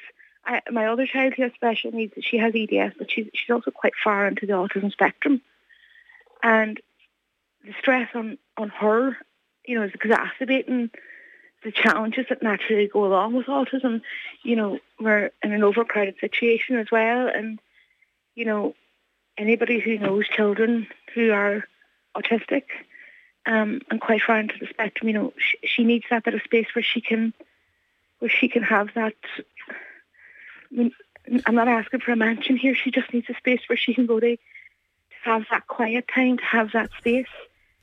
I, 0.46 0.62
my 0.72 0.88
other 0.88 1.06
child 1.06 1.34
who 1.34 1.50
special 1.54 1.92
needs, 1.92 2.14
she 2.22 2.38
has 2.38 2.54
EDS, 2.56 2.96
but 2.98 3.12
she's, 3.12 3.28
she's 3.34 3.50
also 3.50 3.72
quite 3.72 3.94
far 4.02 4.28
into 4.28 4.46
the 4.46 4.54
autism 4.54 4.92
spectrum. 4.92 5.42
And 6.42 6.80
the 7.66 7.74
stress 7.80 8.10
on, 8.16 8.38
on 8.56 8.70
her, 8.70 9.18
you 9.66 9.76
know, 9.76 9.84
is 9.84 9.92
exacerbating 9.94 10.92
the 11.64 11.72
challenges 11.72 12.26
that 12.30 12.42
naturally 12.42 12.88
go 12.88 13.06
along 13.06 13.34
with 13.34 13.48
autism. 13.48 14.02
You 14.44 14.56
know, 14.56 14.80
we're 15.00 15.32
in 15.44 15.52
an 15.52 15.64
overcrowded 15.64 16.16
situation 16.20 16.78
as 16.78 16.92
well. 16.92 17.28
And, 17.28 17.60
you 18.36 18.46
know, 18.46 18.76
anybody 19.38 19.80
who 19.80 19.98
knows 19.98 20.28
children 20.28 20.88
who 21.14 21.32
are 21.32 21.64
autistic 22.16 22.64
um, 23.46 23.82
and 23.90 24.00
quite 24.00 24.22
far 24.22 24.40
into 24.40 24.56
the 24.60 24.68
spectrum, 24.68 25.08
you 25.10 25.14
know, 25.14 25.34
she, 25.38 25.68
she 25.68 25.84
needs 25.84 26.06
that 26.10 26.24
bit 26.24 26.34
of 26.34 26.42
space 26.44 26.68
where 26.74 26.84
she 26.84 27.02
can, 27.02 27.34
where 28.20 28.30
she 28.30 28.48
can 28.48 28.64
have 28.64 28.90
that. 28.96 29.16
I 30.72 30.76
mean, 30.76 30.92
I'm 31.46 31.56
not 31.56 31.68
asking 31.68 32.02
for 32.02 32.12
a 32.12 32.16
mansion 32.16 32.58
here. 32.58 32.76
She 32.76 32.92
just 32.92 33.14
needs 33.14 33.30
a 33.30 33.36
space 33.36 33.62
where 33.68 33.78
she 33.78 33.94
can 33.94 34.06
go 34.06 34.20
to, 34.20 34.36
to 34.36 34.42
have 35.24 35.46
that 35.52 35.68
quiet 35.68 36.06
time, 36.14 36.38
to 36.38 36.44
have 36.46 36.72
that 36.74 36.90
space, 36.98 37.28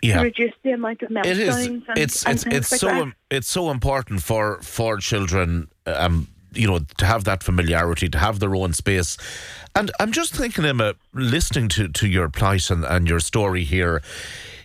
Yeah. 0.02 0.22
reduce 0.22 0.52
the 0.62 0.72
amount 0.72 1.02
of 1.02 1.10
meltdowns. 1.10 1.26
It 1.26 1.38
is. 1.38 1.66
And, 1.66 1.82
It's 1.96 2.24
and 2.24 2.34
it's 2.34 2.46
it's 2.46 2.72
like 2.72 2.80
so 2.80 2.90
im- 2.90 3.14
it's 3.30 3.48
so 3.48 3.70
important 3.70 4.22
for 4.22 4.60
for 4.62 4.98
children. 4.98 5.68
Um, 5.86 6.28
you 6.52 6.66
know, 6.66 6.78
to 6.96 7.04
have 7.04 7.24
that 7.24 7.42
familiarity, 7.42 8.08
to 8.08 8.18
have 8.18 8.38
their 8.38 8.54
own 8.54 8.72
space. 8.72 9.18
And 9.74 9.90
I'm 10.00 10.10
just 10.10 10.34
thinking, 10.34 10.64
Emma, 10.64 10.94
listening 11.12 11.68
to, 11.70 11.88
to 11.88 12.08
your 12.08 12.30
plight 12.30 12.70
and, 12.70 12.82
and 12.82 13.06
your 13.06 13.20
story 13.20 13.62
here, 13.62 14.02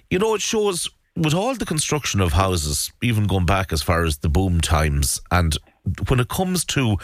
you 0.10 0.18
know, 0.18 0.34
it 0.36 0.42
shows 0.42 0.90
with 1.18 1.34
all 1.34 1.54
the 1.54 1.66
construction 1.66 2.22
of 2.22 2.32
houses, 2.32 2.92
even 3.02 3.28
going 3.28 3.46
back 3.46 3.74
as 3.74 3.82
far 3.82 4.06
as 4.06 4.20
the 4.20 4.30
boom 4.30 4.62
times, 4.62 5.20
and 5.32 5.58
when 6.08 6.22
it 6.22 6.30
comes 6.30 6.64
to 6.66 6.98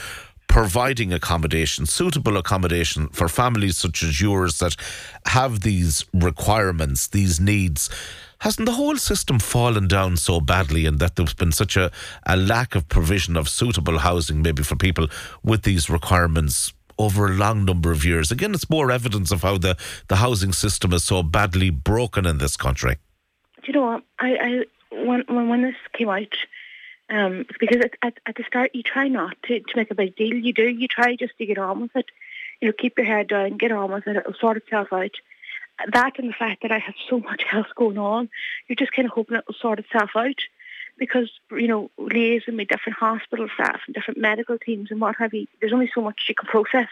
providing 0.47 1.13
accommodation, 1.13 1.85
suitable 1.85 2.37
accommodation 2.37 3.09
for 3.09 3.27
families 3.27 3.77
such 3.77 4.03
as 4.03 4.21
yours 4.21 4.59
that 4.59 4.75
have 5.27 5.61
these 5.61 6.05
requirements, 6.13 7.07
these 7.07 7.39
needs, 7.39 7.89
hasn't 8.39 8.65
the 8.65 8.73
whole 8.73 8.97
system 8.97 9.39
fallen 9.39 9.87
down 9.87 10.15
so 10.17 10.39
badly 10.39 10.85
and 10.85 10.99
that 10.99 11.15
there's 11.15 11.33
been 11.33 11.51
such 11.51 11.75
a, 11.75 11.91
a 12.25 12.37
lack 12.37 12.75
of 12.75 12.87
provision 12.87 13.35
of 13.35 13.49
suitable 13.49 13.99
housing 13.99 14.41
maybe 14.41 14.63
for 14.63 14.75
people 14.75 15.07
with 15.43 15.63
these 15.63 15.89
requirements 15.89 16.73
over 16.99 17.27
a 17.27 17.33
long 17.33 17.65
number 17.65 17.91
of 17.91 18.05
years? 18.05 18.31
Again, 18.31 18.53
it's 18.53 18.69
more 18.69 18.91
evidence 18.91 19.31
of 19.31 19.43
how 19.43 19.57
the, 19.57 19.77
the 20.07 20.17
housing 20.17 20.53
system 20.53 20.93
is 20.93 21.03
so 21.03 21.23
badly 21.23 21.69
broken 21.69 22.25
in 22.25 22.37
this 22.37 22.57
country. 22.57 22.97
Do 23.61 23.67
you 23.67 23.73
know 23.73 23.85
what? 23.85 24.03
I, 24.19 24.37
I 24.41 24.63
when, 24.91 25.23
when, 25.27 25.61
this 25.61 25.75
came 25.93 26.09
out, 26.09 26.33
um, 27.09 27.45
because 27.59 27.81
at, 27.81 27.93
at, 28.01 28.19
at 28.25 28.35
the 28.35 28.43
start 28.43 28.71
you 28.73 28.83
try 28.83 29.07
not 29.07 29.37
to, 29.43 29.59
to 29.59 29.75
make 29.75 29.91
a 29.91 29.95
big 29.95 30.15
deal. 30.15 30.35
You 30.35 30.53
do. 30.53 30.67
You 30.67 30.87
try 30.87 31.15
just 31.15 31.37
to 31.37 31.45
get 31.45 31.57
on 31.57 31.81
with 31.81 31.95
it. 31.95 32.05
You 32.61 32.67
know, 32.67 32.73
keep 32.77 32.97
your 32.97 33.05
head 33.05 33.27
down, 33.27 33.57
get 33.57 33.71
on 33.71 33.91
with 33.91 34.07
it. 34.07 34.17
It'll 34.17 34.33
sort 34.33 34.57
itself 34.57 34.91
out. 34.91 35.11
That 35.91 36.17
and 36.17 36.29
the 36.29 36.33
fact 36.33 36.63
that 36.63 36.71
I 36.71 36.79
have 36.79 36.95
so 37.09 37.19
much 37.19 37.43
else 37.53 37.67
going 37.75 37.97
on, 37.97 38.29
you're 38.67 38.75
just 38.75 38.91
kind 38.91 39.05
of 39.05 39.13
hoping 39.13 39.37
it'll 39.37 39.53
sort 39.53 39.79
itself 39.79 40.11
out. 40.15 40.39
Because, 40.97 41.29
you 41.51 41.67
know, 41.67 41.91
liaising 41.99 42.57
with 42.57 42.69
different 42.69 42.97
hospital 42.97 43.47
staff 43.53 43.81
and 43.85 43.93
different 43.93 44.19
medical 44.19 44.57
teams 44.57 44.89
and 44.89 44.99
what 44.99 45.15
have 45.17 45.31
you, 45.31 45.45
there's 45.59 45.73
only 45.73 45.91
so 45.93 46.01
much 46.01 46.25
you 46.27 46.33
can 46.33 46.47
process. 46.47 46.89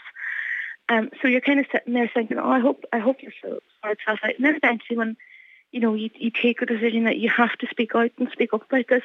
Um, 0.87 1.09
so 1.19 1.27
you're 1.27 1.41
kind 1.41 1.59
of 1.59 1.65
sitting 1.71 1.95
there 1.95 2.09
thinking, 2.13 2.37
oh, 2.37 2.51
I 2.51 2.59
hope, 2.59 2.85
I 2.93 2.99
hope 2.99 3.21
this 3.21 3.33
will 3.43 3.59
sort 3.81 3.97
itself 3.97 4.19
out. 4.23 4.35
And 4.35 4.45
then 4.45 4.55
eventually 4.55 4.97
when, 4.97 5.17
you 5.71 5.79
know, 5.79 5.95
you, 5.95 6.11
you 6.15 6.29
take 6.29 6.61
a 6.61 6.67
decision 6.67 7.05
that 7.05 7.17
you 7.17 7.29
have 7.29 7.57
to 7.57 7.67
speak 7.67 7.95
out 7.95 8.11
and 8.19 8.29
speak 8.31 8.53
up 8.53 8.63
about 8.69 8.87
this, 8.87 9.03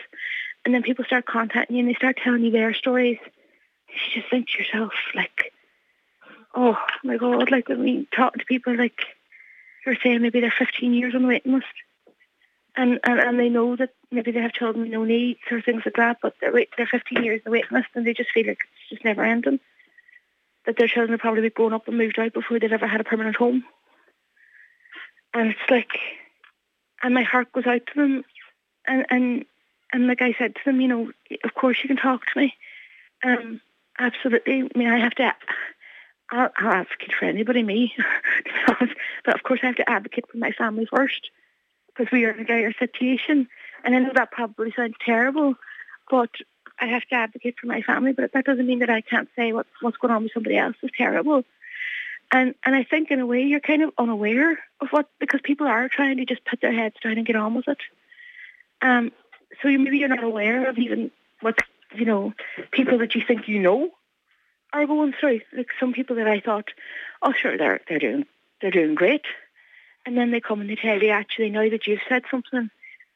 and 0.64 0.74
then 0.74 0.82
people 0.82 1.04
start 1.04 1.26
contacting 1.26 1.76
you 1.76 1.80
and 1.80 1.88
they 1.88 1.94
start 1.94 2.18
telling 2.22 2.44
you 2.44 2.50
their 2.50 2.74
stories. 2.74 3.18
You 3.88 4.20
just 4.20 4.30
think 4.30 4.48
to 4.48 4.58
yourself, 4.58 4.92
like, 5.14 5.52
oh 6.54 6.76
my 7.02 7.16
god, 7.16 7.50
like 7.50 7.68
when 7.68 7.82
we 7.82 8.08
talk 8.14 8.34
to 8.34 8.44
people, 8.44 8.76
like 8.76 9.00
you're 9.84 9.96
saying 10.02 10.22
maybe 10.22 10.40
they're 10.40 10.54
15 10.56 10.92
years 10.92 11.14
on 11.14 11.22
the 11.22 11.28
waiting 11.28 11.54
list, 11.54 11.66
and, 12.76 13.00
and 13.04 13.20
and 13.20 13.38
they 13.38 13.48
know 13.48 13.74
that 13.76 13.90
maybe 14.10 14.30
they 14.30 14.40
have 14.40 14.52
children 14.52 14.82
with 14.82 14.92
no 14.92 15.04
needs 15.04 15.40
or 15.50 15.60
things 15.60 15.82
like 15.84 15.96
that, 15.96 16.18
but 16.22 16.34
they're 16.40 16.52
wait, 16.52 16.68
they're 16.76 16.86
15 16.86 17.24
years 17.24 17.40
on 17.40 17.50
the 17.50 17.58
waiting 17.58 17.76
list 17.76 17.88
and 17.94 18.06
they 18.06 18.14
just 18.14 18.30
feel 18.30 18.46
like 18.46 18.58
it's 18.60 18.90
just 18.90 19.04
never 19.04 19.24
ending. 19.24 19.60
That 20.66 20.76
their 20.76 20.88
children 20.88 21.12
will 21.12 21.18
probably 21.18 21.42
be 21.42 21.50
grown 21.50 21.72
up 21.72 21.88
and 21.88 21.96
moved 21.96 22.18
out 22.18 22.34
before 22.34 22.58
they've 22.58 22.70
ever 22.70 22.86
had 22.86 23.00
a 23.00 23.04
permanent 23.04 23.36
home, 23.36 23.64
and 25.32 25.50
it's 25.50 25.70
like, 25.70 25.98
and 27.02 27.14
my 27.14 27.22
heart 27.22 27.50
goes 27.52 27.66
out 27.66 27.86
to 27.86 27.94
them, 27.94 28.24
and 28.86 29.06
and 29.10 29.44
and 29.92 30.06
like 30.06 30.23
I 30.23 30.35
said 30.38 30.54
to 30.54 30.61
them, 30.64 30.80
you 30.80 30.88
know, 30.88 31.11
of 31.44 31.54
course 31.54 31.78
you 31.82 31.88
can 31.88 31.97
talk 31.97 32.23
to 32.26 32.40
me. 32.40 32.54
Um, 33.25 33.61
absolutely. 33.99 34.62
I 34.62 34.78
mean, 34.78 34.88
I 34.88 34.99
have 34.99 35.14
to. 35.16 35.35
I'll, 36.30 36.50
I'll 36.56 36.73
advocate 36.73 37.12
for 37.18 37.25
anybody, 37.25 37.62
me, 37.62 37.92
but 38.68 39.35
of 39.35 39.42
course 39.42 39.61
I 39.62 39.66
have 39.66 39.76
to 39.76 39.90
advocate 39.90 40.26
for 40.30 40.38
my 40.38 40.52
family 40.52 40.87
first 40.87 41.30
because 41.88 42.12
we 42.12 42.25
are 42.25 42.30
in 42.30 42.40
a 42.40 42.44
dire 42.44 42.73
situation. 42.78 43.49
And 43.85 43.94
I 43.94 43.99
know 43.99 44.12
that 44.14 44.30
probably 44.30 44.73
sounds 44.76 44.94
terrible, 45.04 45.54
but 46.09 46.30
I 46.78 46.87
have 46.87 47.04
to 47.09 47.16
advocate 47.16 47.56
for 47.61 47.66
my 47.66 47.82
family. 47.82 48.12
But 48.12 48.32
that 48.32 48.44
doesn't 48.44 48.66
mean 48.66 48.78
that 48.78 48.90
I 48.90 49.00
can't 49.00 49.28
say 49.37 49.52
what, 49.52 49.66
what's 49.80 49.97
going 49.97 50.12
on 50.12 50.23
with 50.23 50.32
somebody 50.32 50.56
else 50.56 50.76
is 50.82 50.90
terrible. 50.97 51.44
And 52.32 52.54
and 52.64 52.76
I 52.76 52.85
think 52.85 53.11
in 53.11 53.18
a 53.18 53.26
way 53.26 53.42
you're 53.42 53.61
kind 53.61 53.82
of 53.82 53.92
unaware 53.99 54.52
of 54.80 54.88
what 54.90 55.09
because 55.18 55.40
people 55.42 55.66
are 55.66 55.88
trying 55.88 56.18
to 56.18 56.25
just 56.25 56.44
put 56.44 56.61
their 56.61 56.73
heads 56.73 56.94
down 57.02 57.18
and 57.18 57.26
get 57.26 57.37
on 57.37 57.54
with 57.54 57.66
it. 57.66 57.78
Um, 58.82 59.11
so 59.61 59.69
you, 59.69 59.78
maybe 59.78 59.99
you're 59.99 60.09
not 60.09 60.25
aware 60.25 60.69
of 60.69 60.78
even 60.78 61.11
what 61.40 61.59
you 61.95 62.04
know 62.04 62.33
people 62.71 62.99
that 62.99 63.14
you 63.14 63.23
think 63.26 63.49
you 63.49 63.59
know 63.59 63.90
are 64.73 64.87
going 64.87 65.12
through. 65.19 65.40
Like 65.57 65.69
some 65.78 65.92
people 65.92 66.16
that 66.16 66.28
I 66.28 66.40
thought, 66.40 66.69
oh 67.23 67.33
sure, 67.33 67.57
they're 67.57 67.80
they're 67.88 67.99
doing 67.99 68.26
they're 68.61 68.71
doing 68.71 68.95
great, 68.95 69.25
and 70.07 70.16
then 70.16 70.30
they 70.30 70.40
come 70.40 70.61
and 70.61 70.71
they 70.71 70.76
tell 70.76 71.02
you 71.02 71.11
actually 71.11 71.50
now 71.50 71.69
that 71.69 71.87
you've 71.87 72.00
said 72.09 72.23
something, 72.30 72.71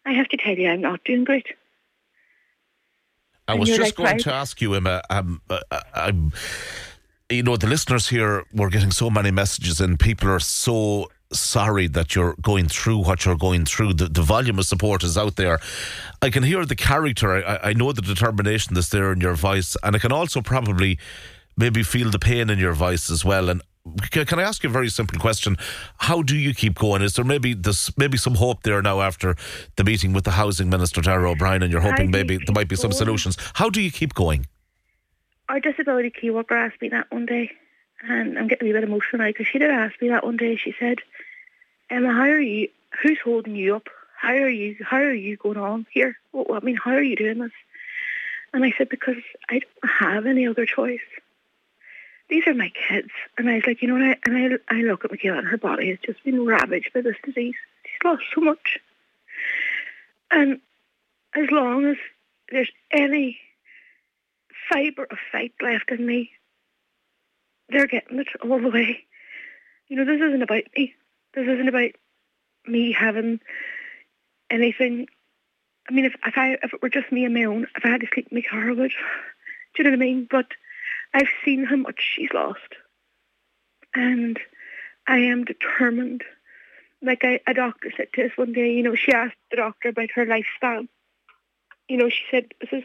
I 0.04 0.12
have 0.12 0.28
to 0.28 0.36
tell 0.36 0.56
you 0.56 0.68
I'm 0.68 0.80
not 0.80 1.04
doing 1.04 1.24
great. 1.24 1.46
I 3.46 3.52
and 3.52 3.60
was 3.60 3.68
just 3.68 3.80
like, 3.80 3.94
going 3.94 4.10
right. 4.10 4.20
to 4.20 4.32
ask 4.32 4.60
you, 4.60 4.74
Emma. 4.74 5.02
Um, 5.10 5.42
uh, 5.50 5.60
uh, 5.70 5.80
I'm, 5.94 6.32
you 7.28 7.42
know, 7.42 7.56
the 7.56 7.66
listeners 7.66 8.08
here 8.08 8.44
were 8.54 8.70
getting 8.70 8.90
so 8.90 9.10
many 9.10 9.30
messages, 9.30 9.80
and 9.80 10.00
people 10.00 10.30
are 10.30 10.40
so 10.40 11.10
sorry 11.38 11.86
that 11.88 12.14
you're 12.14 12.34
going 12.40 12.68
through 12.68 12.98
what 12.98 13.24
you're 13.24 13.36
going 13.36 13.64
through. 13.64 13.94
The, 13.94 14.06
the 14.06 14.22
volume 14.22 14.58
of 14.58 14.66
support 14.66 15.02
is 15.02 15.18
out 15.18 15.36
there. 15.36 15.60
I 16.22 16.30
can 16.30 16.42
hear 16.42 16.64
the 16.64 16.76
character. 16.76 17.44
I, 17.46 17.70
I 17.70 17.72
know 17.72 17.92
the 17.92 18.02
determination 18.02 18.74
that's 18.74 18.88
there 18.88 19.12
in 19.12 19.20
your 19.20 19.34
voice, 19.34 19.76
and 19.82 19.96
I 19.96 19.98
can 19.98 20.12
also 20.12 20.40
probably 20.40 20.98
maybe 21.56 21.82
feel 21.82 22.10
the 22.10 22.18
pain 22.18 22.50
in 22.50 22.58
your 22.58 22.72
voice 22.72 23.10
as 23.10 23.24
well. 23.24 23.48
And 23.48 23.62
can 24.10 24.38
I 24.38 24.42
ask 24.42 24.62
you 24.62 24.70
a 24.70 24.72
very 24.72 24.88
simple 24.88 25.18
question? 25.18 25.56
How 25.98 26.22
do 26.22 26.36
you 26.36 26.54
keep 26.54 26.78
going? 26.78 27.02
Is 27.02 27.14
there 27.14 27.24
maybe 27.24 27.52
this 27.54 27.96
maybe 27.98 28.16
some 28.16 28.36
hope 28.36 28.62
there 28.62 28.80
now 28.80 29.02
after 29.02 29.36
the 29.76 29.84
meeting 29.84 30.12
with 30.12 30.24
the 30.24 30.32
housing 30.32 30.70
minister 30.70 31.02
Darragh 31.02 31.30
O'Brien, 31.32 31.62
and 31.62 31.70
you're 31.70 31.82
hoping 31.82 32.10
maybe 32.10 32.38
there 32.38 32.54
might 32.54 32.68
be 32.68 32.76
some 32.76 32.92
solutions? 32.92 33.36
How 33.54 33.68
do 33.68 33.82
you 33.82 33.90
keep 33.90 34.14
going? 34.14 34.46
Our 35.48 35.60
disability 35.60 36.10
key 36.10 36.30
worker 36.30 36.56
asked 36.56 36.80
me 36.80 36.88
that 36.88 37.12
one 37.12 37.26
day, 37.26 37.52
and 38.08 38.38
I'm 38.38 38.48
getting 38.48 38.70
a 38.70 38.72
bit 38.72 38.84
emotional 38.84 39.18
now 39.18 39.26
because 39.26 39.46
she 39.46 39.58
did 39.58 39.70
ask 39.70 40.00
me 40.00 40.08
that 40.08 40.24
one 40.24 40.38
day. 40.38 40.56
She 40.56 40.74
said, 40.78 41.00
Emma, 41.90 42.12
how 42.12 42.22
are 42.22 42.40
you? 42.40 42.68
Who's 43.02 43.18
holding 43.22 43.56
you 43.56 43.76
up? 43.76 43.88
How 44.16 44.32
are 44.32 44.48
you? 44.48 44.76
How 44.82 44.98
are 44.98 45.12
you 45.12 45.36
going 45.36 45.58
on 45.58 45.86
here? 45.92 46.16
Well, 46.32 46.46
I 46.56 46.60
mean, 46.60 46.76
how 46.76 46.92
are 46.92 47.02
you 47.02 47.16
doing 47.16 47.38
this? 47.38 47.52
And 48.52 48.64
I 48.64 48.72
said, 48.78 48.88
because 48.88 49.16
I 49.50 49.60
don't 49.60 49.90
have 49.90 50.26
any 50.26 50.46
other 50.46 50.64
choice. 50.64 51.00
These 52.28 52.46
are 52.46 52.54
my 52.54 52.70
kids. 52.70 53.10
And 53.36 53.50
I 53.50 53.56
was 53.56 53.66
like, 53.66 53.82
you 53.82 53.88
know 53.88 53.94
what? 53.94 54.02
I, 54.02 54.16
and 54.26 54.58
I, 54.68 54.74
I 54.76 54.80
look 54.82 55.04
at 55.04 55.10
Michaela 55.10 55.38
and 55.38 55.48
her 55.48 55.58
body 55.58 55.90
has 55.90 55.98
just 56.04 56.22
been 56.24 56.44
ravaged 56.44 56.92
by 56.94 57.00
this 57.00 57.16
disease. 57.24 57.54
She's 57.84 58.04
lost 58.04 58.22
so 58.34 58.40
much. 58.40 58.78
And 60.30 60.60
as 61.34 61.50
long 61.50 61.84
as 61.86 61.96
there's 62.50 62.70
any 62.90 63.38
fibre 64.70 65.06
of 65.10 65.18
fight 65.32 65.52
left 65.60 65.90
in 65.90 66.06
me, 66.06 66.30
they're 67.68 67.86
getting 67.86 68.20
it 68.20 68.28
all 68.42 68.60
the 68.60 68.70
way. 68.70 69.04
You 69.88 69.96
know, 69.96 70.04
this 70.04 70.20
isn't 70.20 70.42
about 70.42 70.64
me. 70.76 70.94
This 71.34 71.48
isn't 71.48 71.68
about 71.68 71.90
me 72.66 72.92
having 72.92 73.40
anything. 74.50 75.06
I 75.88 75.92
mean, 75.92 76.04
if 76.04 76.14
if 76.24 76.38
I 76.38 76.56
if 76.62 76.72
it 76.72 76.82
were 76.82 76.88
just 76.88 77.12
me 77.12 77.24
and 77.24 77.34
my 77.34 77.44
own, 77.44 77.66
if 77.76 77.84
I 77.84 77.88
had 77.88 78.00
to 78.00 78.06
sleep 78.12 78.28
in 78.30 78.36
my 78.36 78.42
car, 78.42 78.72
would. 78.72 78.92
Do 79.74 79.82
you 79.82 79.84
know 79.84 79.90
what 79.90 79.96
I 79.96 80.06
mean? 80.06 80.28
But 80.30 80.46
I've 81.12 81.28
seen 81.44 81.64
how 81.64 81.76
much 81.76 82.00
she's 82.00 82.32
lost, 82.32 82.76
and 83.94 84.38
I 85.06 85.18
am 85.18 85.44
determined. 85.44 86.22
Like 87.02 87.24
I, 87.24 87.40
a 87.46 87.52
doctor 87.52 87.92
said 87.96 88.08
to 88.14 88.24
us 88.24 88.32
one 88.36 88.52
day, 88.52 88.72
you 88.72 88.82
know, 88.82 88.94
she 88.94 89.12
asked 89.12 89.36
the 89.50 89.58
doctor 89.58 89.90
about 89.90 90.10
her 90.14 90.24
lifespan. 90.24 90.88
You 91.88 91.98
know, 91.98 92.08
she 92.08 92.22
said, 92.30 92.54
"Is 92.60 92.70
this 92.70 92.84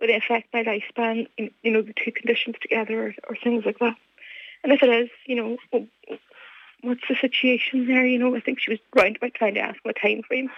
will 0.00 0.08
it 0.08 0.22
affect 0.22 0.54
my 0.54 0.62
lifespan? 0.62 1.26
You 1.36 1.70
know, 1.70 1.82
the 1.82 1.92
two 1.92 2.12
conditions 2.12 2.56
together, 2.62 3.08
or, 3.08 3.14
or 3.28 3.36
things 3.36 3.64
like 3.66 3.80
that." 3.80 3.96
And 4.62 4.72
if 4.72 4.82
it 4.82 4.88
is, 4.88 5.10
you 5.26 5.36
know, 5.36 5.88
what's 6.84 7.06
the 7.08 7.16
situation 7.20 7.86
there? 7.86 8.06
You 8.06 8.18
know, 8.18 8.34
I 8.36 8.40
think 8.40 8.60
she 8.60 8.70
was 8.70 8.80
round 8.94 9.16
about 9.16 9.34
trying 9.34 9.54
to 9.54 9.60
ask 9.60 9.78
a 9.84 9.92
time 9.92 10.22
frame. 10.22 10.50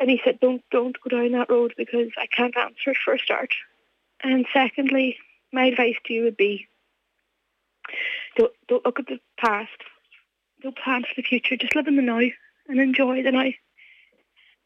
And 0.00 0.10
he 0.10 0.20
said, 0.24 0.40
don't, 0.40 0.62
don't 0.70 0.96
go 1.00 1.16
down 1.16 1.32
that 1.32 1.50
road 1.50 1.74
because 1.76 2.08
I 2.18 2.26
can't 2.26 2.56
answer 2.56 2.90
it 2.90 2.96
for 3.04 3.14
a 3.14 3.18
start. 3.18 3.54
And 4.22 4.46
secondly, 4.52 5.16
my 5.52 5.66
advice 5.66 5.96
to 6.06 6.12
you 6.12 6.24
would 6.24 6.36
be, 6.36 6.66
don't, 8.36 8.52
don't 8.68 8.84
look 8.84 8.98
at 8.98 9.06
the 9.06 9.20
past. 9.38 9.70
Don't 10.62 10.76
plan 10.76 11.02
for 11.02 11.14
the 11.16 11.22
future. 11.22 11.56
Just 11.56 11.74
live 11.74 11.86
in 11.86 11.96
the 11.96 12.02
now 12.02 12.20
and 12.68 12.80
enjoy 12.80 13.22
the 13.22 13.32
now. 13.32 13.50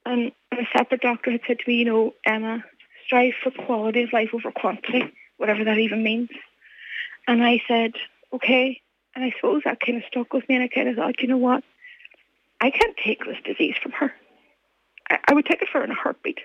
And 0.05 0.33
a 0.53 0.67
separate 0.77 1.01
doctor 1.01 1.33
had 1.33 1.41
said 1.47 1.59
to 1.59 1.69
me, 1.69 1.77
you 1.77 1.85
know, 1.85 2.15
Emma, 2.25 2.65
strive 3.05 3.35
for 3.43 3.51
quality 3.51 4.03
of 4.03 4.13
life 4.13 4.31
over 4.33 4.53
quantity, 4.53 5.13
whatever 5.37 5.65
that 5.65 5.79
even 5.79 6.03
means. 6.03 6.31
And 7.27 7.43
I 7.43 7.61
said, 7.67 7.93
okay, 8.33 8.81
and 9.17 9.25
I 9.25 9.33
suppose 9.35 9.63
that 9.65 9.81
kind 9.81 9.97
of 9.99 10.05
stuck 10.05 10.33
with 10.35 10.47
me, 10.49 10.57
and 10.57 10.65
I 10.65 10.69
kind 10.69 10.89
of 10.89 10.97
thought, 10.97 11.21
you 11.23 11.29
know 11.29 11.39
what? 11.39 11.65
I 12.61 12.71
can't 12.71 12.97
take 13.03 13.25
this 13.25 13.39
disease 13.45 13.75
from 13.83 13.93
her. 13.93 14.13
I, 15.11 15.19
I 15.29 15.35
would 15.35 15.47
take 15.47 15.63
it 15.63 15.69
for 15.69 15.79
her 15.79 15.85
in 15.85 15.91
a 15.91 15.95
heartbeat. 15.95 16.39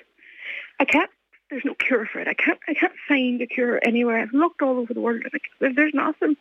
I 0.79 0.85
can't. 0.85 1.09
There's 1.49 1.65
no 1.65 1.75
cure 1.75 2.05
for 2.05 2.19
it. 2.19 2.29
I 2.29 2.33
can't. 2.33 2.59
I 2.69 2.73
can't 2.73 2.93
find 3.09 3.41
a 3.41 3.45
cure 3.45 3.79
anywhere. 3.83 4.19
I've 4.19 4.33
looked 4.33 4.61
all 4.61 4.77
over 4.77 4.93
the 4.93 5.01
world, 5.01 5.23
and 5.59 5.75
there's 5.75 5.93
nothing. 5.93 6.37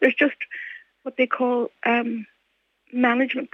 There's 0.00 0.14
just 0.14 0.36
what 1.02 1.18
they 1.18 1.26
call 1.26 1.70
um, 1.84 2.26
management 2.90 3.50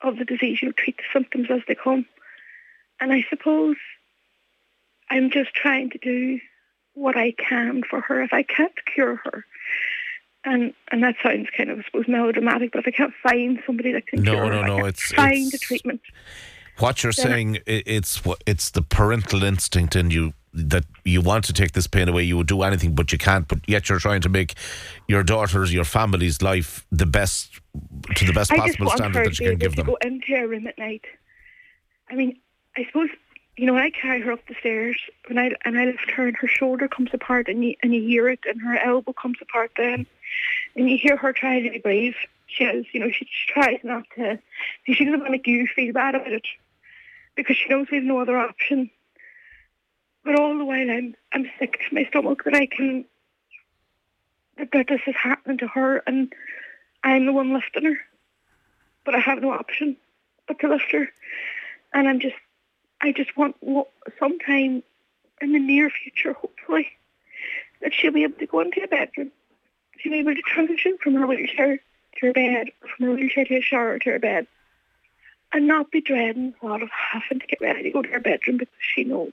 of 0.00 0.16
the 0.16 0.24
disease. 0.24 0.62
You 0.62 0.72
treat 0.72 0.96
the 0.96 1.02
symptoms 1.12 1.48
as 1.50 1.60
they 1.68 1.74
come, 1.74 2.06
and 3.00 3.12
I 3.12 3.26
suppose 3.28 3.76
I'm 5.10 5.30
just 5.30 5.52
trying 5.52 5.90
to 5.90 5.98
do 5.98 6.40
what 6.94 7.18
I 7.18 7.32
can 7.32 7.82
for 7.82 8.00
her. 8.00 8.22
If 8.22 8.32
I 8.32 8.44
can't 8.44 8.72
cure 8.86 9.16
her, 9.16 9.44
and 10.44 10.74
and 10.90 11.02
that 11.02 11.16
sounds 11.22 11.48
kind 11.56 11.70
of 11.70 11.80
I 11.80 11.82
suppose 11.84 12.08
melodramatic, 12.08 12.72
but 12.72 12.80
if 12.80 12.88
I 12.88 12.90
can't 12.90 13.14
find 13.22 13.60
somebody 13.66 13.92
that 13.92 14.06
can 14.06 14.22
no, 14.22 14.32
cure, 14.32 14.50
no, 14.50 14.62
no, 14.62 14.84
it's 14.84 15.12
find 15.12 15.46
it's, 15.46 15.54
a 15.54 15.58
treatment. 15.58 16.00
What 16.78 17.02
you're 17.02 17.12
saying, 17.12 17.56
I, 17.66 17.82
it's 17.86 18.22
it's 18.46 18.70
the 18.70 18.82
parental 18.82 19.42
instinct 19.42 19.96
in 19.96 20.10
you 20.10 20.32
that 20.52 20.84
you 21.04 21.20
want 21.20 21.44
to 21.44 21.52
take 21.52 21.72
this 21.72 21.86
pain 21.86 22.08
away. 22.08 22.24
You 22.24 22.36
would 22.38 22.48
do 22.48 22.62
anything, 22.62 22.94
but 22.94 23.12
you 23.12 23.18
can't. 23.18 23.46
But 23.46 23.60
yet 23.68 23.88
you're 23.88 24.00
trying 24.00 24.22
to 24.22 24.28
make 24.28 24.54
your 25.06 25.22
daughter's, 25.22 25.72
your 25.72 25.84
family's 25.84 26.42
life 26.42 26.86
the 26.90 27.06
best 27.06 27.60
to 28.16 28.24
the 28.24 28.32
best 28.32 28.50
I 28.52 28.56
possible 28.56 28.90
standard 28.90 29.26
that 29.26 29.38
you 29.38 29.50
can 29.50 29.58
give 29.58 29.76
them. 29.76 29.86
Go 29.86 29.98
into 30.02 30.34
a 30.34 30.46
room 30.48 30.66
at 30.66 30.76
night 30.78 31.04
I 32.10 32.14
mean, 32.14 32.38
I 32.76 32.84
suppose 32.86 33.08
you 33.56 33.66
know 33.66 33.74
when 33.74 33.82
I 33.82 33.90
carry 33.90 34.20
her 34.22 34.32
up 34.32 34.46
the 34.48 34.54
stairs, 34.58 34.96
when 35.28 35.38
I 35.38 35.52
and 35.64 35.78
I 35.78 35.86
lift 35.86 36.10
her, 36.10 36.26
and 36.26 36.36
her 36.38 36.48
shoulder 36.48 36.88
comes 36.88 37.10
apart, 37.12 37.48
and 37.48 37.64
you 37.64 37.74
and 37.82 37.94
you 37.94 38.02
hear 38.02 38.28
it, 38.28 38.40
and 38.48 38.60
her 38.62 38.76
elbow 38.78 39.12
comes 39.12 39.38
apart, 39.40 39.72
then, 39.76 40.06
and 40.80 40.88
you 40.88 40.96
hear 40.96 41.16
her 41.18 41.32
trying 41.32 41.64
to 41.64 41.70
be 41.70 41.78
brave. 41.78 42.16
She 42.46 42.64
has, 42.64 42.86
you 42.92 43.00
know, 43.00 43.10
she, 43.10 43.26
she 43.26 43.52
tries 43.52 43.80
not 43.84 44.04
to. 44.16 44.38
She 44.84 45.04
doesn't 45.04 45.20
want 45.20 45.26
to 45.26 45.30
make 45.30 45.46
you 45.46 45.66
feel 45.66 45.92
bad 45.92 46.14
about 46.14 46.32
it 46.32 46.46
because 47.36 47.56
she 47.56 47.68
knows 47.68 47.88
we 47.90 47.98
have 47.98 48.04
no 48.04 48.18
other 48.18 48.38
option. 48.38 48.90
But 50.24 50.38
all 50.38 50.56
the 50.56 50.64
while, 50.64 50.90
I'm 50.90 51.14
I'm 51.32 51.50
sick 51.58 51.80
to 51.86 51.94
my 51.94 52.04
stomach 52.06 52.44
that 52.44 52.54
I 52.54 52.66
can 52.66 53.04
that, 54.56 54.70
that 54.72 54.88
this 54.88 55.02
is 55.06 55.14
happening 55.16 55.58
to 55.58 55.66
her, 55.68 55.98
and 56.06 56.32
I'm 57.04 57.26
the 57.26 57.32
one 57.32 57.52
lifting 57.52 57.84
her. 57.84 57.98
But 59.04 59.14
I 59.14 59.18
have 59.18 59.40
no 59.40 59.52
option 59.52 59.98
but 60.48 60.58
to 60.60 60.68
lift 60.68 60.90
her, 60.92 61.08
and 61.92 62.08
I'm 62.08 62.20
just 62.20 62.36
I 63.02 63.12
just 63.12 63.36
want 63.36 63.56
sometime 64.18 64.82
in 65.42 65.52
the 65.52 65.58
near 65.58 65.90
future, 65.90 66.32
hopefully, 66.32 66.88
that 67.82 67.92
she'll 67.92 68.12
be 68.12 68.24
able 68.24 68.38
to 68.38 68.46
go 68.46 68.60
into 68.60 68.82
a 68.82 68.88
bedroom. 68.88 69.30
She'll 70.00 70.12
be 70.12 70.18
able 70.18 70.34
to 70.34 70.42
transition 70.42 70.96
from 71.02 71.14
her 71.14 71.26
wheelchair 71.26 71.76
to 71.76 72.26
her 72.26 72.32
bed, 72.32 72.68
from 72.80 73.06
her 73.06 73.14
wheelchair 73.14 73.44
to 73.44 73.56
a 73.56 73.60
shower 73.60 73.98
to 73.98 74.10
her 74.10 74.18
bed, 74.18 74.46
and 75.52 75.66
not 75.66 75.90
be 75.90 76.00
dreading 76.00 76.54
thought 76.60 76.82
of 76.82 76.90
having 76.90 77.40
to 77.40 77.46
get 77.46 77.60
ready 77.60 77.82
to 77.82 77.90
go 77.90 78.02
to 78.02 78.08
her 78.08 78.20
bedroom 78.20 78.58
because 78.58 78.74
she 78.78 79.04
knows 79.04 79.32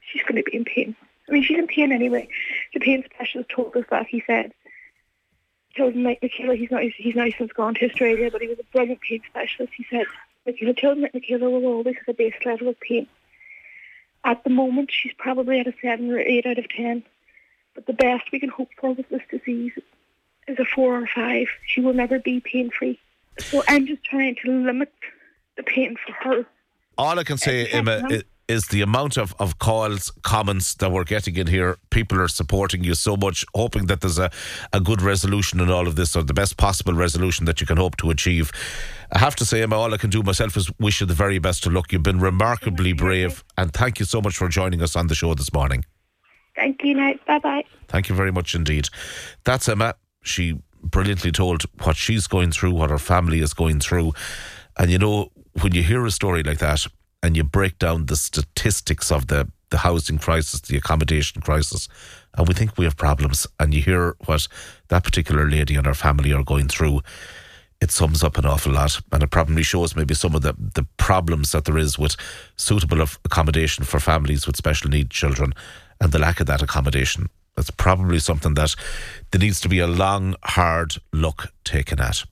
she's 0.00 0.22
going 0.22 0.36
to 0.36 0.42
be 0.42 0.56
in 0.56 0.64
pain. 0.64 0.96
I 1.28 1.32
mean, 1.32 1.42
she's 1.42 1.58
in 1.58 1.66
pain 1.66 1.92
anyway. 1.92 2.28
The 2.72 2.80
pain 2.80 3.04
specialist 3.14 3.50
told 3.50 3.76
us 3.76 3.84
that. 3.90 4.06
He 4.06 4.22
said, 4.26 4.52
told 5.76 5.96
Mike 5.96 6.20
Michaela, 6.22 6.54
he's 6.54 6.70
not 6.70 6.82
he's 6.82 7.14
now 7.14 7.28
since 7.36 7.52
gone 7.52 7.74
to 7.74 7.86
Australia, 7.88 8.30
but 8.30 8.42
he 8.42 8.48
was 8.48 8.58
a 8.58 8.64
brilliant 8.72 9.00
pain 9.00 9.22
specialist. 9.28 9.72
He 9.76 9.86
said 9.90 10.06
Michaela 10.46 10.74
told 10.74 10.98
Mike 10.98 11.14
Michaela 11.14 11.48
will 11.48 11.66
always 11.66 11.96
have 11.96 12.08
a 12.08 12.14
base 12.14 12.34
level 12.44 12.68
of 12.68 12.78
pain. 12.80 13.06
At 14.24 14.44
the 14.44 14.50
moment, 14.50 14.90
she's 14.90 15.12
probably 15.18 15.60
at 15.60 15.66
a 15.66 15.74
seven 15.82 16.10
or 16.10 16.18
eight 16.18 16.46
out 16.46 16.58
of 16.58 16.68
ten. 16.68 17.04
But 17.74 17.86
the 17.86 17.92
best 17.92 18.30
we 18.32 18.40
can 18.40 18.50
hope 18.50 18.70
for 18.80 18.92
with 18.92 19.08
this 19.08 19.22
disease 19.30 19.72
is 20.46 20.58
a 20.58 20.64
four 20.64 21.02
or 21.02 21.06
five. 21.06 21.48
She 21.66 21.80
will 21.80 21.94
never 21.94 22.18
be 22.18 22.40
pain 22.40 22.70
free. 22.70 22.98
So 23.38 23.64
I'm 23.68 23.86
just 23.86 24.04
trying 24.04 24.36
to 24.44 24.50
limit 24.50 24.92
the 25.56 25.62
pain 25.62 25.96
for 26.06 26.12
her. 26.12 26.46
All 26.96 27.18
I 27.18 27.24
can 27.24 27.38
say, 27.38 27.66
Emma, 27.66 28.06
is 28.46 28.68
the 28.68 28.82
amount 28.82 29.16
of, 29.16 29.34
of 29.38 29.58
calls, 29.58 30.12
comments 30.22 30.74
that 30.74 30.92
we're 30.92 31.04
getting 31.04 31.36
in 31.36 31.46
here. 31.46 31.78
People 31.90 32.20
are 32.20 32.28
supporting 32.28 32.84
you 32.84 32.94
so 32.94 33.16
much, 33.16 33.44
hoping 33.54 33.86
that 33.86 34.00
there's 34.02 34.18
a, 34.18 34.30
a 34.72 34.80
good 34.80 35.02
resolution 35.02 35.60
in 35.60 35.70
all 35.70 35.88
of 35.88 35.96
this, 35.96 36.14
or 36.14 36.22
the 36.22 36.34
best 36.34 36.56
possible 36.56 36.92
resolution 36.92 37.46
that 37.46 37.60
you 37.60 37.66
can 37.66 37.78
hope 37.78 37.96
to 37.96 38.10
achieve. 38.10 38.52
I 39.10 39.18
have 39.18 39.34
to 39.36 39.44
say, 39.44 39.62
Emma, 39.62 39.76
all 39.76 39.94
I 39.94 39.96
can 39.96 40.10
do 40.10 40.22
myself 40.22 40.56
is 40.56 40.70
wish 40.78 41.00
you 41.00 41.06
the 41.06 41.14
very 41.14 41.38
best 41.38 41.66
of 41.66 41.72
luck. 41.72 41.90
You've 41.90 42.02
been 42.02 42.20
remarkably 42.20 42.92
brave, 42.92 43.42
and 43.56 43.72
thank 43.72 43.98
you 43.98 44.06
so 44.06 44.20
much 44.20 44.36
for 44.36 44.48
joining 44.48 44.82
us 44.82 44.94
on 44.94 45.06
the 45.08 45.14
show 45.14 45.34
this 45.34 45.52
morning. 45.52 45.84
Thank 46.54 46.82
you, 46.84 46.94
Night. 46.94 47.24
Bye 47.26 47.38
bye. 47.38 47.64
Thank 47.88 48.08
you 48.08 48.14
very 48.14 48.32
much 48.32 48.54
indeed. 48.54 48.88
That's 49.44 49.68
Emma. 49.68 49.94
She 50.22 50.58
brilliantly 50.82 51.32
told 51.32 51.62
what 51.82 51.96
she's 51.96 52.26
going 52.26 52.52
through, 52.52 52.72
what 52.72 52.90
her 52.90 52.98
family 52.98 53.40
is 53.40 53.54
going 53.54 53.80
through. 53.80 54.12
And 54.78 54.90
you 54.90 54.98
know, 54.98 55.30
when 55.60 55.74
you 55.74 55.82
hear 55.82 56.04
a 56.04 56.10
story 56.10 56.42
like 56.42 56.58
that, 56.58 56.86
and 57.22 57.38
you 57.38 57.42
break 57.42 57.78
down 57.78 58.04
the 58.04 58.16
statistics 58.16 59.10
of 59.10 59.28
the, 59.28 59.50
the 59.70 59.78
housing 59.78 60.18
crisis, 60.18 60.60
the 60.60 60.76
accommodation 60.76 61.40
crisis, 61.40 61.88
and 62.36 62.46
we 62.46 62.52
think 62.52 62.76
we 62.76 62.84
have 62.84 62.98
problems, 62.98 63.46
and 63.58 63.72
you 63.72 63.80
hear 63.80 64.14
what 64.26 64.46
that 64.88 65.04
particular 65.04 65.48
lady 65.48 65.74
and 65.74 65.86
her 65.86 65.94
family 65.94 66.34
are 66.34 66.44
going 66.44 66.68
through, 66.68 67.00
it 67.84 67.90
sums 67.90 68.24
up 68.24 68.38
an 68.38 68.46
awful 68.46 68.72
lot. 68.72 68.98
And 69.12 69.22
it 69.22 69.30
probably 69.30 69.62
shows 69.62 69.94
maybe 69.94 70.14
some 70.14 70.34
of 70.34 70.40
the, 70.40 70.54
the 70.74 70.86
problems 70.96 71.52
that 71.52 71.66
there 71.66 71.76
is 71.76 71.98
with 71.98 72.16
suitable 72.56 73.02
accommodation 73.02 73.84
for 73.84 74.00
families 74.00 74.46
with 74.46 74.56
special 74.56 74.88
needs 74.88 75.10
children 75.10 75.52
and 76.00 76.10
the 76.10 76.18
lack 76.18 76.40
of 76.40 76.46
that 76.46 76.62
accommodation. 76.62 77.28
That's 77.56 77.70
probably 77.70 78.18
something 78.20 78.54
that 78.54 78.74
there 79.30 79.38
needs 79.38 79.60
to 79.60 79.68
be 79.68 79.80
a 79.80 79.86
long, 79.86 80.34
hard 80.42 80.94
look 81.12 81.52
taken 81.62 82.00
at. 82.00 82.24